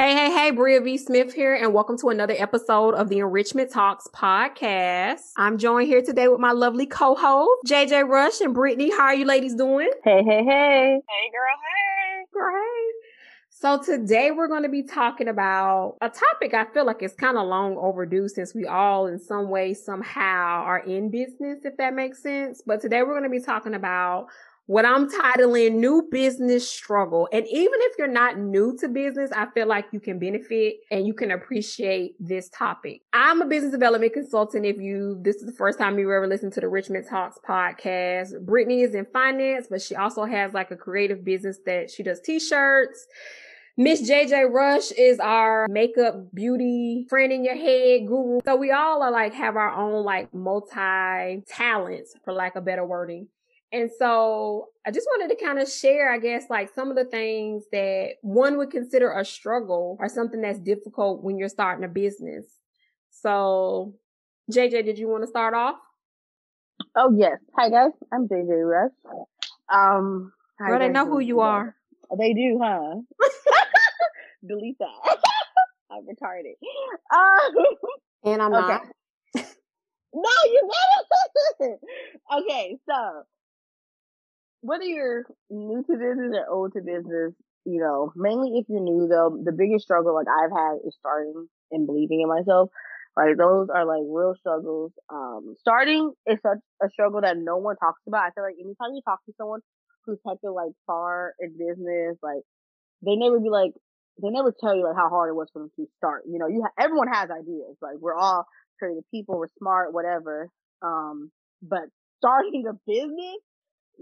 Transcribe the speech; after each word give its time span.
Hey, 0.00 0.14
hey, 0.14 0.30
hey, 0.32 0.50
Bria 0.50 0.80
V. 0.80 0.96
Smith 0.96 1.34
here, 1.34 1.54
and 1.54 1.74
welcome 1.74 1.98
to 1.98 2.08
another 2.08 2.34
episode 2.38 2.94
of 2.94 3.10
the 3.10 3.18
Enrichment 3.18 3.70
Talks 3.70 4.08
podcast. 4.14 5.20
I'm 5.36 5.58
joined 5.58 5.88
here 5.88 6.00
today 6.00 6.26
with 6.26 6.40
my 6.40 6.52
lovely 6.52 6.86
co-host, 6.86 7.66
JJ 7.66 8.08
Rush 8.08 8.40
and 8.40 8.56
Brittani. 8.56 8.90
How 8.92 9.02
are 9.02 9.14
you 9.14 9.26
ladies 9.26 9.54
doing? 9.54 9.90
Hey, 10.02 10.22
hey, 10.24 10.42
hey. 10.42 11.02
Hey, 11.06 11.30
girl, 11.30 11.56
hey. 11.66 12.24
Girl, 12.32 12.54
hey. 12.54 12.90
So 13.50 13.76
today 13.78 14.30
we're 14.30 14.48
going 14.48 14.62
to 14.62 14.70
be 14.70 14.82
talking 14.82 15.28
about 15.28 15.98
a 16.00 16.08
topic 16.08 16.54
I 16.54 16.64
feel 16.64 16.86
like 16.86 17.02
it's 17.02 17.14
kind 17.14 17.36
of 17.36 17.46
long 17.46 17.76
overdue 17.76 18.26
since 18.26 18.54
we 18.54 18.64
all 18.64 19.06
in 19.06 19.18
some 19.18 19.50
way, 19.50 19.74
somehow 19.74 20.62
are 20.62 20.78
in 20.78 21.10
business, 21.10 21.58
if 21.64 21.76
that 21.76 21.92
makes 21.92 22.22
sense. 22.22 22.62
But 22.64 22.80
today 22.80 23.02
we're 23.02 23.20
going 23.20 23.24
to 23.24 23.28
be 23.28 23.44
talking 23.44 23.74
about 23.74 24.28
what 24.70 24.86
I'm 24.86 25.10
titling 25.10 25.72
New 25.72 26.06
Business 26.12 26.70
Struggle. 26.70 27.28
And 27.32 27.44
even 27.48 27.74
if 27.74 27.98
you're 27.98 28.06
not 28.06 28.38
new 28.38 28.76
to 28.78 28.86
business, 28.86 29.32
I 29.32 29.46
feel 29.50 29.66
like 29.66 29.86
you 29.90 29.98
can 29.98 30.20
benefit 30.20 30.76
and 30.92 31.08
you 31.08 31.12
can 31.12 31.32
appreciate 31.32 32.14
this 32.20 32.48
topic. 32.50 33.00
I'm 33.12 33.42
a 33.42 33.46
business 33.46 33.72
development 33.72 34.12
consultant. 34.12 34.64
If 34.64 34.76
you, 34.76 35.18
this 35.22 35.38
is 35.38 35.46
the 35.46 35.52
first 35.52 35.76
time 35.76 35.98
you 35.98 36.06
ever 36.12 36.28
listened 36.28 36.52
to 36.52 36.60
the 36.60 36.68
Enrichment 36.68 37.08
Talks 37.08 37.36
podcast. 37.44 38.28
Brittani 38.44 38.84
is 38.84 38.94
in 38.94 39.06
finance, 39.12 39.66
but 39.68 39.82
she 39.82 39.96
also 39.96 40.24
has 40.24 40.54
like 40.54 40.70
a 40.70 40.76
creative 40.76 41.24
business 41.24 41.58
that 41.66 41.90
she 41.90 42.04
does 42.04 42.20
t-shirts. 42.20 43.08
Miss 43.76 44.08
JJ 44.08 44.52
Rush 44.52 44.92
is 44.92 45.18
our 45.18 45.66
makeup 45.68 46.32
beauty 46.32 47.06
friend 47.08 47.32
in 47.32 47.44
your 47.44 47.56
head 47.56 48.06
guru. 48.06 48.38
So 48.44 48.54
we 48.54 48.70
all 48.70 49.02
are 49.02 49.10
like 49.10 49.34
have 49.34 49.56
our 49.56 49.72
own 49.72 50.04
like 50.04 50.32
multi 50.32 51.42
talents 51.48 52.14
for 52.24 52.32
lack 52.32 52.54
of 52.54 52.64
better 52.64 52.86
wording. 52.86 53.26
And 53.72 53.90
so 53.98 54.68
I 54.84 54.90
just 54.90 55.06
wanted 55.06 55.36
to 55.36 55.44
kind 55.44 55.58
of 55.58 55.70
share, 55.70 56.12
I 56.12 56.18
guess, 56.18 56.44
like 56.50 56.74
some 56.74 56.90
of 56.90 56.96
the 56.96 57.04
things 57.04 57.64
that 57.70 58.14
one 58.22 58.56
would 58.56 58.70
consider 58.70 59.12
a 59.12 59.24
struggle 59.24 59.96
or 60.00 60.08
something 60.08 60.40
that's 60.40 60.58
difficult 60.58 61.22
when 61.22 61.38
you're 61.38 61.48
starting 61.48 61.84
a 61.84 61.88
business. 61.88 62.46
So, 63.10 63.94
JJ, 64.52 64.84
did 64.84 64.98
you 64.98 65.08
want 65.08 65.22
to 65.22 65.28
start 65.28 65.54
off? 65.54 65.76
Oh 66.96 67.12
yes. 67.16 67.38
Hi 67.56 67.68
guys, 67.68 67.92
I'm 68.12 68.26
JJ 68.26 68.68
Rush. 68.68 68.90
Um, 69.72 70.32
Girl, 70.58 70.78
they 70.78 70.88
know 70.88 71.06
who 71.06 71.20
you 71.20 71.40
are. 71.40 71.76
They 72.18 72.34
do, 72.34 72.58
huh? 72.60 72.96
Delete 74.48 74.78
that. 74.78 75.18
I'm 75.90 76.02
retarded. 76.02 76.54
Um, 77.14 77.64
and 78.24 78.42
I'm 78.42 78.54
okay. 78.54 78.66
not. 78.66 78.82
no, 80.14 80.30
you 80.44 80.70
it. 81.60 81.80
okay, 82.32 82.78
so 82.88 83.22
whether 84.62 84.84
you're 84.84 85.24
new 85.50 85.82
to 85.82 85.92
business 85.92 86.32
or 86.34 86.54
old 86.54 86.72
to 86.74 86.80
business, 86.80 87.34
you 87.64 87.80
know, 87.80 88.12
mainly 88.16 88.58
if 88.58 88.66
you're 88.68 88.80
new 88.80 89.08
though, 89.08 89.38
the 89.42 89.52
biggest 89.52 89.84
struggle 89.84 90.14
like 90.14 90.26
I've 90.28 90.52
had 90.52 90.78
is 90.86 90.96
starting 90.98 91.48
and 91.70 91.86
believing 91.86 92.20
in 92.20 92.28
myself. 92.28 92.70
Like 93.16 93.36
those 93.36 93.68
are 93.74 93.84
like 93.84 94.02
real 94.06 94.34
struggles. 94.38 94.92
Um, 95.12 95.54
starting 95.58 96.12
is 96.26 96.38
such 96.42 96.58
a 96.82 96.88
struggle 96.90 97.20
that 97.22 97.36
no 97.36 97.56
one 97.56 97.76
talks 97.76 98.00
about. 98.06 98.24
I 98.24 98.30
feel 98.30 98.44
like 98.44 98.54
anytime 98.60 98.94
you 98.94 99.02
talk 99.04 99.24
to 99.26 99.32
someone 99.36 99.60
who's 100.06 100.18
of 100.24 100.54
like 100.54 100.72
far 100.86 101.34
in 101.40 101.52
business, 101.52 102.16
like 102.22 102.42
they 103.04 103.16
never 103.16 103.40
be 103.40 103.50
like, 103.50 103.72
they 104.22 104.30
never 104.30 104.54
tell 104.58 104.76
you 104.76 104.84
like 104.84 104.96
how 104.96 105.08
hard 105.08 105.30
it 105.30 105.34
was 105.34 105.48
for 105.52 105.60
them 105.60 105.70
to 105.76 105.86
start. 105.96 106.22
You 106.26 106.38
know, 106.38 106.46
you 106.48 106.62
ha- 106.62 106.82
everyone 106.82 107.08
has 107.08 107.30
ideas. 107.30 107.76
Like 107.82 107.96
we're 108.00 108.14
all 108.14 108.46
creative 108.78 109.04
people, 109.10 109.38
we're 109.38 109.48
smart, 109.58 109.92
whatever. 109.92 110.48
Um, 110.82 111.30
but 111.62 111.88
starting 112.18 112.64
a 112.70 112.74
business 112.86 113.40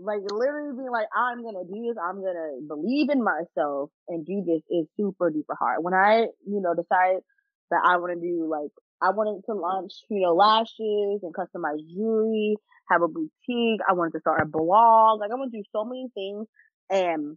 like 0.01 0.21
literally 0.31 0.77
being 0.77 0.91
like, 0.91 1.09
I'm 1.15 1.43
gonna 1.43 1.65
do 1.65 1.87
this, 1.89 1.97
I'm 2.03 2.23
gonna 2.23 2.61
believe 2.67 3.11
in 3.11 3.23
myself 3.23 3.91
and 4.09 4.25
do 4.25 4.43
this 4.47 4.63
is 4.71 4.87
super 4.97 5.31
duper 5.31 5.57
hard. 5.59 5.83
When 5.83 5.95
I, 5.95 6.27
you 6.47 6.61
know, 6.61 6.75
decided 6.75 7.23
that 7.71 7.83
I 7.85 7.97
want 7.99 8.15
to 8.15 8.21
do 8.21 8.49
like, 8.49 8.71
I 9.03 9.11
wanted 9.11 9.45
to 9.47 9.55
launch, 9.55 9.93
you 10.11 10.21
know, 10.21 10.35
lashes 10.35 11.23
and 11.23 11.35
customize 11.35 11.79
jewelry, 11.89 12.57
have 12.91 13.03
a 13.03 13.09
boutique. 13.09 13.81
I 13.89 13.93
wanted 13.93 14.13
to 14.13 14.21
start 14.21 14.43
a 14.43 14.47
blog. 14.47 15.21
Like 15.21 15.31
I 15.31 15.35
want 15.35 15.53
to 15.53 15.59
do 15.59 15.65
so 15.73 15.85
many 15.85 16.09
things 16.15 16.47
and 16.91 17.37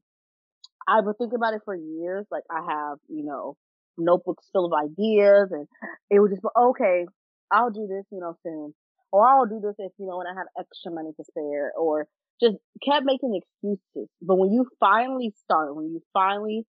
I've 0.88 1.06
been 1.06 1.14
thinking 1.16 1.36
about 1.36 1.54
it 1.54 1.62
for 1.66 1.76
years. 1.76 2.26
Like 2.32 2.44
I 2.50 2.62
have, 2.66 2.98
you 3.08 3.24
know, 3.24 3.58
notebooks 3.98 4.48
full 4.52 4.66
of 4.66 4.74
ideas 4.74 5.50
and 5.52 5.68
it 6.10 6.20
was 6.20 6.32
just, 6.32 6.44
okay, 6.58 7.06
I'll 7.52 7.72
do 7.72 7.88
this, 7.88 8.06
you 8.12 8.20
know, 8.20 8.36
soon. 8.44 8.74
Or 9.12 9.28
I'll 9.28 9.46
do 9.46 9.60
this 9.62 9.76
if, 9.78 9.92
you 10.00 10.08
know, 10.08 10.18
when 10.18 10.28
I 10.28 10.34
have 10.38 10.48
extra 10.58 10.92
money 10.92 11.12
to 11.18 11.24
spare 11.26 11.74
or 11.78 12.08
just 12.42 12.58
kept 12.84 13.06
making 13.06 13.40
excuses. 13.42 14.10
But 14.22 14.36
when 14.36 14.52
you 14.52 14.68
finally 14.80 15.34
start, 15.44 15.76
when 15.76 15.86
you 15.88 16.02
finally 16.14 16.66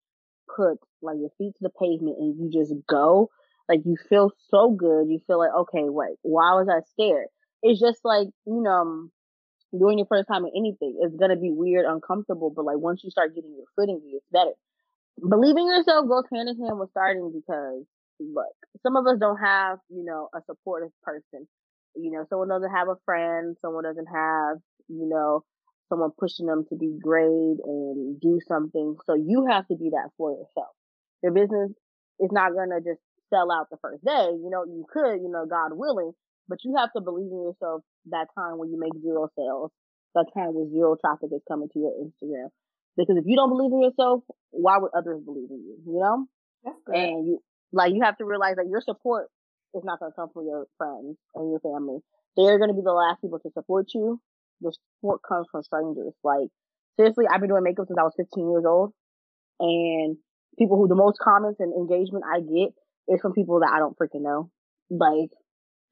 put 0.55 0.77
like 1.01 1.17
your 1.19 1.31
feet 1.37 1.53
to 1.57 1.63
the 1.63 1.69
pavement 1.69 2.17
and 2.19 2.37
you 2.37 2.49
just 2.51 2.73
go, 2.87 3.29
like 3.69 3.81
you 3.85 3.95
feel 4.09 4.31
so 4.49 4.71
good. 4.71 5.07
You 5.09 5.19
feel 5.27 5.39
like, 5.39 5.53
okay, 5.55 5.83
wait, 5.89 6.17
why 6.21 6.53
was 6.53 6.67
I 6.69 6.81
scared? 6.91 7.27
It's 7.63 7.79
just 7.79 7.99
like, 8.03 8.27
you 8.45 8.61
know, 8.61 8.71
um, 8.71 9.11
doing 9.77 9.99
your 9.99 10.07
first 10.07 10.27
time 10.27 10.45
in 10.45 10.51
anything. 10.55 10.97
It's 11.01 11.15
going 11.15 11.31
to 11.31 11.37
be 11.37 11.51
weird, 11.51 11.85
uncomfortable, 11.85 12.51
but 12.55 12.65
like 12.65 12.77
once 12.77 13.01
you 13.03 13.11
start 13.11 13.35
getting 13.35 13.55
your 13.55 13.65
footing, 13.75 14.01
it's 14.13 14.25
better. 14.31 14.51
Believing 15.27 15.67
yourself 15.67 16.07
goes 16.07 16.23
hand 16.33 16.49
in 16.49 16.59
hand 16.65 16.79
with 16.79 16.89
starting 16.91 17.31
because 17.33 17.85
look, 18.19 18.53
some 18.83 18.95
of 18.95 19.05
us 19.07 19.17
don't 19.19 19.37
have, 19.37 19.79
you 19.89 20.03
know, 20.03 20.29
a 20.35 20.41
supportive 20.45 20.91
person. 21.03 21.47
You 21.95 22.11
know, 22.11 22.25
someone 22.29 22.49
doesn't 22.49 22.71
have 22.71 22.87
a 22.87 22.95
friend, 23.05 23.55
someone 23.61 23.83
doesn't 23.83 24.07
have, 24.07 24.57
you 24.87 25.07
know, 25.07 25.43
someone 25.91 26.11
pushing 26.17 26.47
them 26.47 26.63
to 26.69 26.75
be 26.75 26.97
great 27.03 27.59
and 27.63 28.19
do 28.21 28.39
something. 28.47 28.95
So 29.05 29.13
you 29.13 29.45
have 29.51 29.67
to 29.67 29.75
be 29.75 29.91
that 29.91 30.09
for 30.17 30.31
yourself. 30.31 30.71
Your 31.21 31.33
business 31.33 31.71
is 32.19 32.31
not 32.31 32.53
going 32.53 32.69
to 32.69 32.79
just 32.79 33.01
sell 33.29 33.51
out 33.51 33.67
the 33.69 33.77
first 33.81 34.03
day. 34.03 34.31
You 34.31 34.49
know, 34.49 34.63
you 34.63 34.85
could, 34.91 35.19
you 35.19 35.29
know, 35.29 35.45
God 35.45 35.75
willing, 35.75 36.13
but 36.47 36.59
you 36.63 36.75
have 36.77 36.91
to 36.93 37.01
believe 37.01 37.31
in 37.31 37.43
yourself 37.43 37.81
that 38.09 38.27
time 38.37 38.57
when 38.57 38.71
you 38.71 38.79
make 38.79 38.95
zero 39.03 39.27
sales, 39.37 39.71
that 40.15 40.27
time 40.33 40.55
when 40.55 40.71
zero 40.71 40.95
traffic 40.95 41.29
is 41.35 41.41
coming 41.47 41.67
to 41.73 41.79
your 41.79 41.91
Instagram. 41.99 42.47
Because 42.95 43.17
if 43.17 43.25
you 43.27 43.35
don't 43.35 43.49
believe 43.49 43.71
in 43.71 43.81
yourself, 43.81 44.23
why 44.51 44.77
would 44.77 44.91
others 44.95 45.21
believe 45.23 45.49
in 45.49 45.59
you? 45.59 45.77
You 45.85 45.99
know? 45.99 46.25
That's 46.63 46.77
good. 46.85 46.95
And 46.95 47.27
you, 47.27 47.39
like, 47.71 47.93
you 47.93 48.01
have 48.03 48.17
to 48.17 48.25
realize 48.25 48.55
that 48.57 48.67
your 48.69 48.81
support 48.81 49.27
is 49.73 49.83
not 49.83 49.99
going 49.99 50.11
to 50.11 50.15
come 50.15 50.29
from 50.33 50.45
your 50.45 50.67
friends 50.77 51.17
and 51.35 51.51
your 51.51 51.59
family. 51.59 51.99
They're 52.35 52.59
going 52.59 52.69
to 52.69 52.75
be 52.75 52.83
the 52.83 52.91
last 52.91 53.21
people 53.21 53.39
to 53.39 53.51
support 53.53 53.87
you 53.93 54.19
the 54.61 54.73
support 54.97 55.21
comes 55.27 55.47
from 55.51 55.63
strangers. 55.63 56.13
Like, 56.23 56.49
seriously, 56.97 57.25
I've 57.29 57.41
been 57.41 57.49
doing 57.49 57.63
makeup 57.63 57.87
since 57.87 57.97
I 57.99 58.03
was 58.03 58.13
15 58.17 58.49
years 58.49 58.65
old. 58.65 58.93
And 59.59 60.17
people 60.57 60.77
who 60.77 60.87
the 60.87 60.95
most 60.95 61.17
comments 61.19 61.59
and 61.59 61.73
engagement 61.73 62.25
I 62.25 62.39
get 62.39 62.73
is 63.07 63.21
from 63.21 63.33
people 63.33 63.59
that 63.59 63.71
I 63.73 63.79
don't 63.79 63.97
freaking 63.97 64.23
know. 64.23 64.49
Like, 64.89 65.29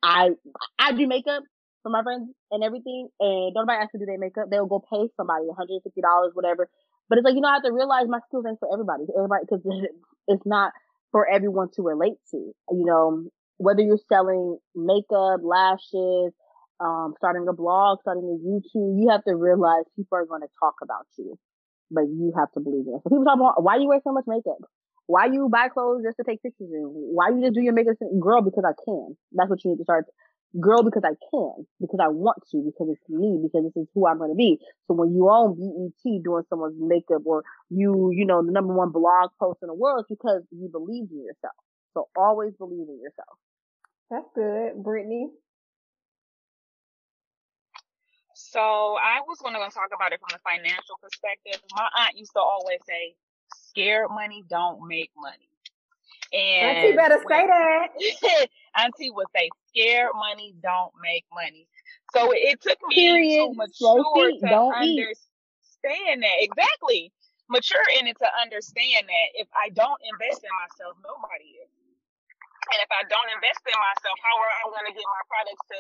I, 0.04 0.30
I 0.78 0.94
do 0.94 1.08
makeup 1.08 1.44
for 1.84 1.90
my 1.92 2.04
friends 2.04 2.30
and 2.52 2.64
everything. 2.64 3.10
And 3.20 3.54
don't 3.54 3.66
nobody 3.66 3.84
ask 3.84 3.92
to 3.92 4.00
do 4.00 4.06
their 4.06 4.18
makeup. 4.18 4.46
They'll 4.50 4.66
go 4.66 4.80
pay 4.80 5.10
somebody 5.18 5.46
$150, 5.46 6.30
whatever. 6.34 6.70
But 7.10 7.18
it's 7.18 7.26
like, 7.26 7.36
you 7.36 7.42
know, 7.42 7.50
I 7.50 7.56
have 7.56 7.64
to 7.64 7.74
realize 7.74 8.06
my 8.08 8.20
skills 8.28 8.46
ain't 8.48 8.60
for 8.60 8.70
everybody. 8.72 9.06
Everybody, 9.16 9.46
cause 9.48 9.62
it's 10.28 10.46
not 10.46 10.74
for 11.12 11.28
everyone 11.28 11.70
to 11.76 11.82
relate 11.82 12.18
to. 12.32 12.38
You 12.38 12.86
know, 12.86 13.24
whether 13.58 13.82
you're 13.82 14.00
selling 14.08 14.58
makeup, 14.76 15.42
lashes, 15.44 16.34
um, 16.80 17.14
starting 17.18 17.48
a 17.48 17.54
blog, 17.54 18.00
starting 18.02 18.24
a 18.24 18.38
YouTube, 18.40 19.00
you 19.00 19.10
have 19.10 19.24
to 19.26 19.36
realize 19.36 19.84
people 19.96 20.18
are 20.18 20.26
going 20.26 20.42
to 20.42 20.48
talk 20.60 20.76
about 20.82 21.06
you, 21.18 21.38
but 21.92 22.04
you 22.04 22.34
have 22.38 22.52
to 22.54 22.60
believe 22.60 22.88
in 22.88 22.96
it. 22.96 23.02
So 23.04 23.10
people 23.10 23.26
talk 23.26 23.36
about 23.36 23.64
why 23.64 23.78
you 23.78 23.88
wear 23.88 24.00
so 24.04 24.14
much 24.14 24.26
makeup, 24.28 24.60
why 25.08 25.26
you 25.26 25.50
buy 25.52 25.68
clothes 25.70 26.04
just 26.04 26.18
to 26.18 26.24
take 26.24 26.42
pictures 26.42 26.70
in, 26.72 26.84
why 26.84 27.30
you 27.30 27.42
just 27.42 27.54
do 27.54 27.62
your 27.62 27.74
makeup, 27.74 27.98
girl, 28.20 28.42
because 28.42 28.64
I 28.64 28.74
can. 28.86 29.18
That's 29.34 29.50
what 29.50 29.64
you 29.64 29.72
need 29.72 29.78
to 29.78 29.84
start. 29.84 30.06
Girl, 30.60 30.82
because 30.82 31.04
I 31.06 31.14
can, 31.30 31.68
because 31.80 32.00
I 32.02 32.08
want 32.08 32.40
to, 32.50 32.64
because 32.66 32.90
it's 32.90 33.08
me, 33.08 33.38
because 33.38 33.70
this 33.70 33.84
is 33.84 33.88
who 33.94 34.08
I'm 34.08 34.18
going 34.18 34.32
to 34.32 34.36
be. 34.36 34.58
So 34.88 34.96
when 34.96 35.14
you 35.14 35.30
own 35.30 35.54
BET 35.54 36.24
doing 36.24 36.44
someone's 36.50 36.74
makeup 36.80 37.22
or 37.26 37.44
you, 37.70 38.10
you 38.12 38.26
know, 38.26 38.44
the 38.44 38.52
number 38.52 38.74
one 38.74 38.90
blog 38.90 39.30
post 39.40 39.60
in 39.62 39.68
the 39.68 39.76
world, 39.76 40.06
it's 40.10 40.10
because 40.10 40.42
you 40.50 40.68
believe 40.72 41.06
in 41.12 41.24
yourself. 41.24 41.54
So 41.94 42.08
always 42.18 42.54
believe 42.58 42.88
in 42.90 43.00
yourself. 43.00 43.38
That's 44.10 44.26
good. 44.34 44.84
Brittani? 44.84 45.30
So 48.50 48.98
I 48.98 49.22
was 49.30 49.38
going 49.38 49.54
to 49.54 49.62
talk 49.70 49.94
about 49.94 50.10
it 50.10 50.18
from 50.18 50.34
the 50.34 50.42
financial 50.42 50.98
perspective. 50.98 51.62
My 51.78 51.86
aunt 52.02 52.18
used 52.18 52.34
to 52.34 52.42
always 52.42 52.82
say, 52.90 53.14
"Scared 53.54 54.10
money 54.10 54.44
don't 54.50 54.88
make 54.90 55.12
money." 55.14 55.50
And 56.34 56.78
Auntie 56.78 56.96
better 56.98 57.22
say 57.30 57.46
that. 57.46 57.94
Auntie 58.82 59.12
would 59.14 59.30
say, 59.36 59.50
"Scared 59.70 60.18
money 60.18 60.56
don't 60.66 60.90
make 60.98 61.26
money." 61.30 61.70
So 62.14 62.34
it 62.34 62.58
took 62.62 62.82
me 62.90 62.96
Period. 62.96 63.54
to 63.54 63.54
mature 63.54 64.34
to 64.42 64.58
understand 64.74 65.14
eat. 66.18 66.26
that 66.26 66.38
exactly. 66.42 67.14
Mature 67.50 67.86
in 68.02 68.08
it 68.10 68.18
to 68.18 68.30
understand 68.42 69.10
that 69.10 69.28
if 69.38 69.50
I 69.54 69.70
don't 69.70 70.02
invest 70.10 70.42
in 70.42 70.54
myself, 70.58 70.98
nobody 71.06 71.54
is. 71.62 71.70
And 71.70 72.78
if 72.82 72.90
I 72.94 73.06
don't 73.10 73.30
invest 73.30 73.62
in 73.66 73.78
myself, 73.78 74.18
how 74.22 74.38
are 74.42 74.54
I 74.54 74.62
going 74.74 74.88
to 74.90 74.94
get 74.94 75.06
my 75.06 75.24
products 75.26 75.66
to 75.70 75.80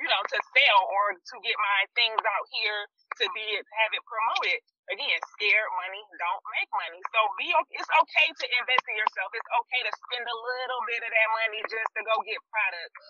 you 0.00 0.08
know, 0.08 0.22
to 0.22 0.38
sell 0.56 0.80
or 0.90 1.04
to 1.16 1.34
get 1.44 1.56
my 1.58 1.80
things 1.96 2.20
out 2.22 2.46
here 2.52 2.80
to 3.22 3.24
be 3.36 3.44
it 3.58 3.64
have 3.84 3.92
it 3.94 4.04
promoted. 4.06 4.60
Again, 4.92 5.18
scared 5.38 5.70
money 5.80 6.02
don't 6.20 6.44
make 6.56 6.70
money. 6.74 7.00
So 7.14 7.20
be 7.40 7.50
it's 7.74 7.90
okay 8.04 8.28
to 8.30 8.46
invest 8.60 8.84
in 8.88 8.96
yourself. 9.00 9.30
It's 9.34 9.50
okay 9.64 9.82
to 9.86 9.92
spend 10.08 10.26
a 10.28 10.38
little 10.38 10.82
bit 10.86 11.00
of 11.02 11.10
that 11.10 11.28
money 11.44 11.60
just 11.70 11.90
to 11.96 12.02
go 12.06 12.14
get 12.26 12.40
products. 12.52 13.06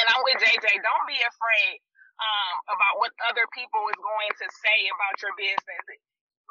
And 0.00 0.06
I'm 0.10 0.22
with 0.24 0.40
JJ. 0.40 0.66
Don't 0.82 1.06
be 1.08 1.18
afraid 1.20 1.74
um, 2.20 2.54
about 2.76 2.94
what 3.02 3.12
other 3.30 3.46
people 3.52 3.82
is 3.92 4.00
going 4.00 4.32
to 4.40 4.46
say 4.62 4.78
about 4.92 5.14
your 5.20 5.34
business. 5.36 5.84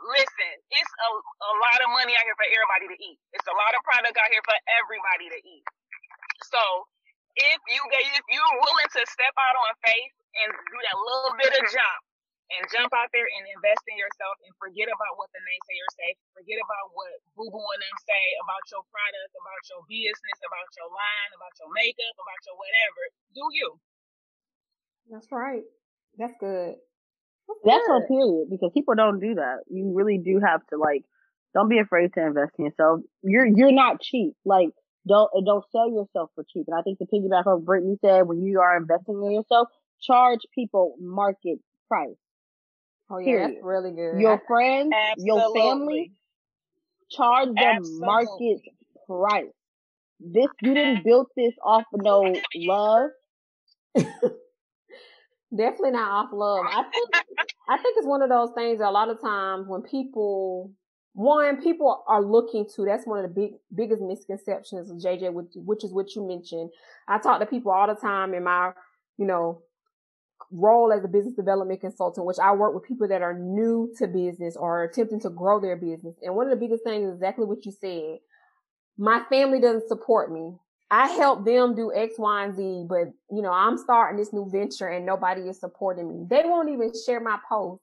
Listen, 0.02 0.54
it's 0.74 0.94
a, 1.06 1.10
a 1.14 1.54
lot 1.64 1.80
of 1.86 1.90
money 1.94 2.14
out 2.18 2.26
here 2.26 2.38
for 2.38 2.50
everybody 2.50 2.88
to 2.92 2.98
eat. 3.00 3.20
It's 3.38 3.48
a 3.48 3.56
lot 3.56 3.74
of 3.78 3.82
product 3.86 4.18
out 4.18 4.30
here 4.34 4.44
for 4.46 4.58
everybody 4.82 5.28
to 5.34 5.40
eat. 5.46 5.66
So 6.50 6.62
if 7.36 7.60
you 7.70 7.82
if 7.90 8.24
you're 8.30 8.56
willing 8.62 8.90
to 8.94 9.02
step 9.10 9.36
out 9.38 9.56
on 9.58 9.72
faith 9.82 10.14
and 10.44 10.50
do 10.54 10.78
that 10.78 10.98
little 10.98 11.34
bit 11.38 11.52
of 11.54 11.64
jump 11.70 12.02
and 12.54 12.62
jump 12.70 12.92
out 12.94 13.10
there 13.10 13.26
and 13.26 13.44
invest 13.58 13.82
in 13.90 13.98
yourself 13.98 14.38
and 14.46 14.54
forget 14.62 14.86
about 14.86 15.18
what 15.18 15.32
the 15.34 15.42
naysayers 15.42 15.94
say, 15.98 16.10
forget 16.38 16.60
about 16.62 16.94
what 16.94 17.10
Boo 17.34 17.50
Boo 17.50 17.66
and 17.74 17.82
them 17.82 17.98
say 18.06 18.24
about 18.44 18.62
your 18.70 18.84
product, 18.94 19.32
about 19.34 19.64
your 19.74 19.82
business, 19.90 20.38
about 20.46 20.70
your 20.78 20.90
line, 20.94 21.32
about 21.34 21.54
your 21.58 21.72
makeup, 21.74 22.16
about 22.20 22.42
your 22.46 22.56
whatever. 22.60 23.04
Do 23.34 23.44
you? 23.58 23.70
That's 25.10 25.30
right. 25.34 25.66
That's 26.18 26.38
good. 26.38 26.78
That's, 27.50 27.60
That's 27.66 27.88
good. 27.88 28.08
period 28.08 28.46
because 28.54 28.72
people 28.72 28.94
don't 28.96 29.20
do 29.20 29.36
that. 29.36 29.66
You 29.68 29.92
really 29.96 30.22
do 30.22 30.40
have 30.40 30.62
to 30.70 30.78
like 30.78 31.04
don't 31.54 31.70
be 31.70 31.80
afraid 31.80 32.14
to 32.14 32.22
invest 32.22 32.54
in 32.58 32.66
yourself. 32.66 33.02
You're 33.22 33.46
you're 33.46 33.74
not 33.74 34.02
cheap. 34.02 34.34
Like 34.46 34.70
don't 35.08 35.30
and 35.34 35.46
don't 35.46 35.66
sell 35.72 35.90
yourself 35.90 36.32
for 36.36 36.44
cheap. 36.44 36.66
And 36.68 36.78
I 36.78 36.82
think 36.82 37.00
to 37.00 37.06
piggyback 37.06 37.46
off 37.46 37.62
Brittani 37.64 38.00
said, 38.02 38.28
when 38.28 38.42
you 38.42 38.60
are 38.62 38.78
investing 38.78 39.22
in 39.24 39.32
yourself, 39.32 39.68
charge 40.02 40.40
people 40.54 40.96
market 41.00 41.60
price. 41.88 42.16
Oh 43.10 43.18
yeah, 43.20 43.26
Period. 43.26 43.52
that's 43.52 43.64
really 43.64 43.92
good. 43.92 44.20
Your 44.20 44.42
friends, 44.48 44.94
Absolutely. 45.12 45.26
your 45.26 45.56
family, 45.56 46.12
charge 47.12 47.50
them 47.50 47.78
Absolutely. 47.78 48.06
market 48.06 48.62
price. 49.08 49.52
This 50.20 50.48
you 50.62 50.74
didn't 50.74 51.04
build 51.04 51.28
this 51.36 51.54
off 51.64 51.84
of 51.94 52.02
no 52.02 52.34
love. 52.56 53.10
Definitely 55.56 55.92
not 55.92 56.10
off 56.10 56.30
love. 56.34 56.66
I 56.68 56.84
think 56.84 57.10
I 57.68 57.78
think 57.78 57.98
it's 57.98 58.08
one 58.08 58.22
of 58.22 58.30
those 58.30 58.50
things. 58.56 58.80
A 58.82 58.90
lot 58.90 59.10
of 59.10 59.22
times 59.22 59.68
when 59.68 59.82
people 59.82 60.72
one, 61.14 61.62
people 61.62 62.04
are 62.08 62.24
looking 62.24 62.68
to, 62.76 62.86
that's 62.86 63.06
one 63.06 63.24
of 63.24 63.24
the 63.24 63.42
big, 63.42 63.52
biggest 63.74 64.02
misconceptions 64.02 64.90
of 64.90 64.98
JJ, 64.98 65.32
which, 65.56 65.84
is 65.84 65.94
what 65.94 66.16
you 66.16 66.28
mentioned. 66.28 66.72
I 67.08 67.20
talk 67.20 67.40
to 67.40 67.46
people 67.46 67.72
all 67.72 67.88
the 67.88 67.94
time 67.94 68.34
in 68.34 68.44
my, 68.44 68.72
you 69.18 69.26
know, 69.26 69.62
role 70.52 70.92
as 70.92 71.04
a 71.04 71.08
business 71.08 71.36
development 71.36 71.82
consultant, 71.82 72.26
which 72.26 72.40
I 72.42 72.52
work 72.54 72.74
with 72.74 72.84
people 72.84 73.08
that 73.08 73.22
are 73.22 73.38
new 73.38 73.94
to 74.00 74.08
business 74.08 74.56
or 74.56 74.84
attempting 74.84 75.22
to 75.22 75.30
grow 75.30 75.60
their 75.60 75.76
business. 75.76 76.16
And 76.24 76.36
one 76.36 76.48
of 76.48 76.52
the 76.52 76.64
biggest 76.66 76.84
things 76.84 77.08
is 77.08 77.16
exactly 77.16 77.46
what 77.46 77.64
you 77.66 77.72
said. 77.72 78.18
My 78.98 79.24
family 79.30 79.62
doesn't 79.62 79.88
support 79.88 80.32
me. 80.32 80.56
I 80.90 81.10
help 81.10 81.46
them 81.46 81.76
do 81.76 81.92
X, 81.94 82.16
Y, 82.18 82.46
and 82.46 82.56
Z, 82.56 82.86
but 82.88 83.14
you 83.32 83.42
know, 83.42 83.52
I'm 83.52 83.78
starting 83.78 84.18
this 84.18 84.34
new 84.34 84.50
venture 84.52 84.88
and 84.88 85.06
nobody 85.06 85.42
is 85.42 85.60
supporting 85.60 86.08
me. 86.08 86.26
They 86.30 86.44
won't 86.46 86.70
even 86.70 86.92
share 87.06 87.20
my 87.20 87.38
post. 87.48 87.82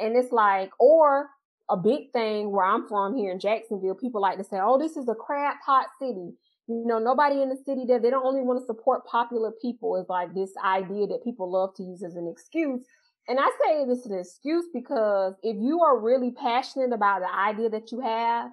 And 0.00 0.16
it's 0.16 0.32
like, 0.32 0.70
or 0.80 1.28
a 1.70 1.76
big 1.76 2.12
thing 2.12 2.50
where 2.50 2.66
I'm 2.66 2.88
from 2.88 3.16
here 3.16 3.30
in 3.30 3.38
Jacksonville. 3.38 3.94
People 3.94 4.20
like 4.20 4.38
to 4.38 4.44
say, 4.44 4.58
"Oh, 4.60 4.78
this 4.78 4.96
is 4.96 5.08
a 5.08 5.14
crab 5.14 5.56
pot 5.64 5.86
city." 5.98 6.36
You 6.66 6.84
know, 6.84 6.98
nobody 6.98 7.42
in 7.42 7.48
the 7.48 7.56
city 7.56 7.84
there. 7.86 7.98
They 7.98 8.10
don't 8.10 8.26
only 8.26 8.42
want 8.42 8.60
to 8.60 8.66
support 8.66 9.06
popular 9.06 9.52
people. 9.62 9.96
Is 9.96 10.08
like 10.08 10.34
this 10.34 10.52
idea 10.62 11.06
that 11.06 11.24
people 11.24 11.50
love 11.50 11.74
to 11.76 11.82
use 11.82 12.02
as 12.02 12.16
an 12.16 12.28
excuse. 12.28 12.84
And 13.28 13.38
I 13.40 13.48
say 13.62 13.84
this 13.86 14.00
is 14.00 14.06
an 14.06 14.18
excuse 14.18 14.66
because 14.74 15.34
if 15.42 15.56
you 15.56 15.80
are 15.82 15.98
really 15.98 16.32
passionate 16.32 16.92
about 16.92 17.20
the 17.20 17.32
idea 17.32 17.70
that 17.70 17.92
you 17.92 18.00
have, 18.00 18.50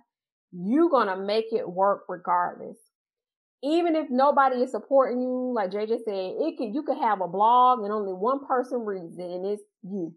you're 0.51 0.89
gonna 0.89 1.17
make 1.17 1.51
it 1.51 1.67
work 1.67 2.03
regardless. 2.07 2.77
Even 3.63 3.95
if 3.95 4.09
nobody 4.11 4.61
is 4.61 4.71
supporting 4.71 5.19
you, 5.19 5.53
like 5.55 5.71
JJ 5.71 6.03
said, 6.05 6.35
it 6.39 6.57
could 6.57 6.73
you 6.75 6.83
could 6.83 6.97
have 6.97 7.21
a 7.21 7.27
blog 7.27 7.79
and 7.79 7.91
only 7.91 8.13
one 8.13 8.45
person 8.45 8.85
reads 8.85 9.17
it, 9.17 9.25
and 9.25 9.45
it's 9.45 9.63
you 9.81 10.13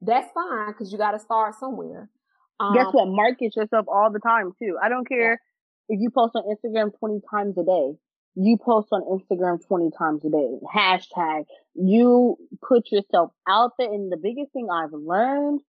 that's 0.00 0.30
fine 0.32 0.68
because 0.68 0.92
you 0.92 0.98
got 0.98 1.12
to 1.12 1.18
start 1.18 1.54
somewhere. 1.58 2.08
Um, 2.60 2.74
Guess 2.74 2.86
what? 2.92 3.08
Market 3.08 3.54
yourself 3.56 3.86
all 3.88 4.10
the 4.10 4.18
time 4.20 4.52
too. 4.58 4.76
I 4.82 4.88
don't 4.88 5.08
care 5.08 5.40
if 5.88 6.00
you 6.00 6.10
post 6.10 6.34
on 6.34 6.44
Instagram 6.44 6.98
20 6.98 7.20
times 7.30 7.56
a 7.58 7.64
day. 7.64 7.92
You 8.38 8.58
post 8.58 8.88
on 8.92 9.02
Instagram 9.02 9.66
20 9.66 9.90
times 9.96 10.22
a 10.24 10.30
day. 10.30 10.58
Hashtag. 10.74 11.44
You 11.74 12.36
put 12.66 12.90
yourself 12.92 13.30
out 13.48 13.72
there. 13.78 13.92
And 13.92 14.12
the 14.12 14.18
biggest 14.18 14.52
thing 14.52 14.68
I've 14.70 14.92
learned 14.92 15.60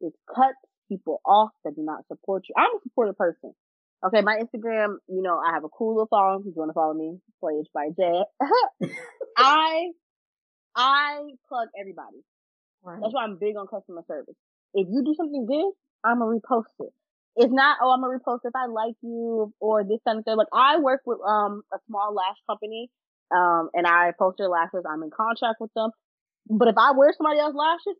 is 0.00 0.12
cut 0.34 0.54
people 0.88 1.20
off 1.26 1.50
that 1.64 1.76
do 1.76 1.82
not 1.82 2.06
support 2.08 2.44
you. 2.48 2.54
I'm 2.56 2.76
a 2.76 2.80
supportive 2.82 3.18
person. 3.18 3.52
Okay, 4.04 4.20
my 4.20 4.36
Instagram, 4.36 4.96
you 5.08 5.22
know, 5.22 5.38
I 5.38 5.52
have 5.54 5.64
a 5.64 5.68
cool 5.68 5.94
little 5.94 6.06
following. 6.08 6.40
If 6.40 6.46
you 6.46 6.52
want 6.56 6.70
to 6.70 6.74
follow 6.74 6.94
me, 6.94 7.18
Playage 7.40 7.66
by 7.74 7.88
Jet. 7.98 8.26
I, 9.36 9.88
I 10.74 11.20
plug 11.48 11.68
everybody. 11.78 12.18
Right. 12.86 13.00
That's 13.02 13.12
why 13.12 13.24
I'm 13.24 13.36
big 13.38 13.56
on 13.56 13.66
customer 13.66 14.02
service. 14.06 14.36
If 14.72 14.86
you 14.88 15.02
do 15.04 15.14
something 15.16 15.44
good, 15.44 15.72
I'm 16.04 16.20
gonna 16.20 16.38
repost 16.38 16.70
it. 16.78 16.92
It's 17.34 17.52
not, 17.52 17.78
oh, 17.82 17.90
I'm 17.90 18.00
gonna 18.00 18.16
repost 18.16 18.40
if 18.44 18.54
I 18.54 18.66
like 18.66 18.94
you 19.02 19.52
or 19.60 19.82
this 19.82 19.98
kind 20.06 20.20
of 20.20 20.24
thing. 20.24 20.36
Like 20.36 20.52
I 20.54 20.78
work 20.78 21.00
with, 21.04 21.18
um, 21.26 21.62
a 21.74 21.78
small 21.88 22.14
lash 22.14 22.38
company, 22.48 22.88
um, 23.34 23.70
and 23.74 23.86
I 23.88 24.12
post 24.16 24.38
their 24.38 24.48
lashes. 24.48 24.84
I'm 24.88 25.02
in 25.02 25.10
contract 25.10 25.60
with 25.60 25.74
them. 25.74 25.90
But 26.48 26.68
if 26.68 26.78
I 26.78 26.92
wear 26.92 27.12
somebody 27.16 27.40
else's 27.40 27.56
lashes, 27.58 27.98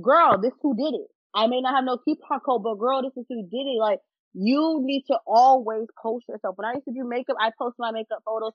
girl, 0.00 0.38
this 0.40 0.52
who 0.62 0.76
did 0.76 0.94
it. 0.94 1.08
I 1.34 1.48
may 1.48 1.60
not 1.60 1.74
have 1.74 1.84
no 1.84 1.98
coupon 1.98 2.40
code, 2.40 2.62
but 2.62 2.76
girl, 2.76 3.02
this 3.02 3.16
is 3.16 3.26
who 3.28 3.42
did 3.42 3.66
it. 3.66 3.78
Like, 3.80 3.98
you 4.34 4.78
need 4.82 5.04
to 5.08 5.18
always 5.26 5.86
post 6.00 6.26
yourself. 6.28 6.54
When 6.56 6.66
I 6.68 6.74
used 6.74 6.86
to 6.86 6.94
do 6.94 7.02
makeup, 7.04 7.36
I 7.40 7.50
post 7.58 7.76
my 7.78 7.90
makeup 7.90 8.22
photos 8.24 8.52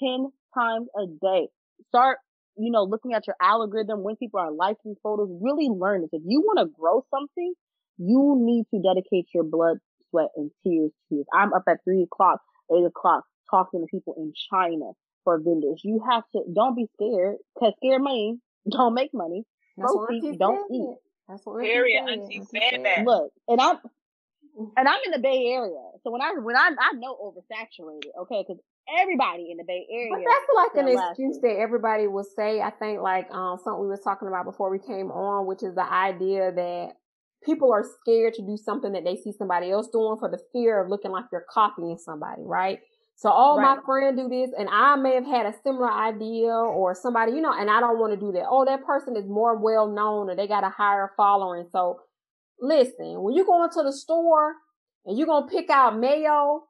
10 0.00 0.30
times 0.54 0.88
a 0.96 1.06
day. 1.06 1.48
Start 1.88 2.18
you 2.56 2.70
know, 2.70 2.84
looking 2.84 3.14
at 3.14 3.26
your 3.26 3.36
algorithm 3.40 4.02
when 4.02 4.16
people 4.16 4.40
are 4.40 4.52
liking 4.52 4.94
photos, 5.02 5.28
really 5.40 5.68
learn 5.68 6.02
this. 6.02 6.10
If 6.12 6.22
you 6.24 6.40
want 6.40 6.58
to 6.58 6.74
grow 6.78 7.04
something, 7.10 7.54
you 7.98 8.36
need 8.38 8.66
to 8.72 8.82
dedicate 8.82 9.28
your 9.34 9.44
blood, 9.44 9.78
sweat, 10.10 10.28
and 10.36 10.50
tears 10.62 10.90
to 11.08 11.20
it. 11.20 11.26
I'm 11.32 11.52
up 11.52 11.64
at 11.68 11.78
three 11.84 12.02
o'clock, 12.02 12.40
eight 12.72 12.84
o'clock 12.84 13.24
talking 13.50 13.80
to 13.80 13.86
people 13.86 14.14
in 14.16 14.32
China 14.50 14.92
for 15.24 15.38
vendors. 15.38 15.80
You 15.84 16.02
have 16.08 16.24
to, 16.32 16.42
don't 16.52 16.76
be 16.76 16.86
scared, 16.94 17.36
cause 17.58 17.72
scared 17.78 18.02
money 18.02 18.38
don't 18.70 18.94
make 18.94 19.12
money. 19.12 19.44
That's 19.76 19.92
Proceed, 19.92 20.38
don't 20.38 20.72
eat. 20.72 20.96
That's 21.28 21.44
what 21.44 21.62
Period. 21.62 22.04
Auntie 22.08 22.42
said 22.50 22.84
that. 22.84 23.04
Look, 23.04 23.32
and 23.48 23.60
I'm, 23.60 23.78
and 24.76 24.88
I'm 24.88 25.00
in 25.06 25.10
the 25.10 25.18
Bay 25.18 25.46
Area. 25.52 25.82
So 26.02 26.10
when 26.10 26.22
I, 26.22 26.32
when 26.40 26.56
I, 26.56 26.70
I 26.78 26.92
know 26.92 27.16
oversaturated, 27.16 28.10
okay, 28.22 28.44
cause 28.46 28.58
everybody 28.88 29.50
in 29.50 29.56
the 29.56 29.64
Bay 29.64 29.86
Area. 29.90 30.10
But 30.10 30.24
that's 30.24 30.76
like 30.76 30.86
an 30.86 31.10
excuse 31.10 31.38
that 31.42 31.56
everybody 31.58 32.06
will 32.06 32.26
say. 32.36 32.60
I 32.60 32.70
think 32.70 33.00
like 33.00 33.30
um 33.30 33.58
something 33.62 33.80
we 33.80 33.88
was 33.88 34.00
talking 34.02 34.28
about 34.28 34.44
before 34.44 34.70
we 34.70 34.78
came 34.78 35.10
on, 35.10 35.46
which 35.46 35.62
is 35.62 35.74
the 35.74 35.84
idea 35.84 36.52
that 36.52 36.92
people 37.44 37.72
are 37.72 37.84
scared 38.00 38.34
to 38.34 38.42
do 38.42 38.56
something 38.56 38.92
that 38.92 39.04
they 39.04 39.16
see 39.16 39.32
somebody 39.32 39.70
else 39.70 39.88
doing 39.88 40.16
for 40.18 40.30
the 40.30 40.40
fear 40.52 40.80
of 40.82 40.88
looking 40.88 41.10
like 41.10 41.24
you're 41.30 41.44
copying 41.52 41.98
somebody, 41.98 42.42
right? 42.42 42.80
So, 43.16 43.30
oh, 43.32 43.56
right. 43.56 43.76
my 43.76 43.82
friend 43.84 44.16
do 44.16 44.28
this, 44.28 44.50
and 44.58 44.68
I 44.68 44.96
may 44.96 45.14
have 45.14 45.26
had 45.26 45.46
a 45.46 45.54
similar 45.62 45.90
idea, 45.90 46.50
or 46.50 46.94
somebody, 46.94 47.32
you 47.32 47.40
know, 47.40 47.52
and 47.52 47.70
I 47.70 47.78
don't 47.78 47.98
want 47.98 48.12
to 48.12 48.18
do 48.18 48.32
that. 48.32 48.46
Oh, 48.48 48.64
that 48.64 48.84
person 48.84 49.16
is 49.16 49.24
more 49.28 49.56
well 49.56 49.86
known, 49.86 50.30
or 50.30 50.36
they 50.36 50.48
got 50.48 50.64
a 50.64 50.68
higher 50.68 51.12
following. 51.16 51.66
So, 51.70 52.00
listen, 52.60 53.22
when 53.22 53.34
you 53.34 53.46
go 53.46 53.62
into 53.62 53.82
the 53.84 53.92
store 53.92 54.54
and 55.04 55.16
you're 55.16 55.28
gonna 55.28 55.46
pick 55.46 55.70
out 55.70 55.96
Mayo, 55.96 56.64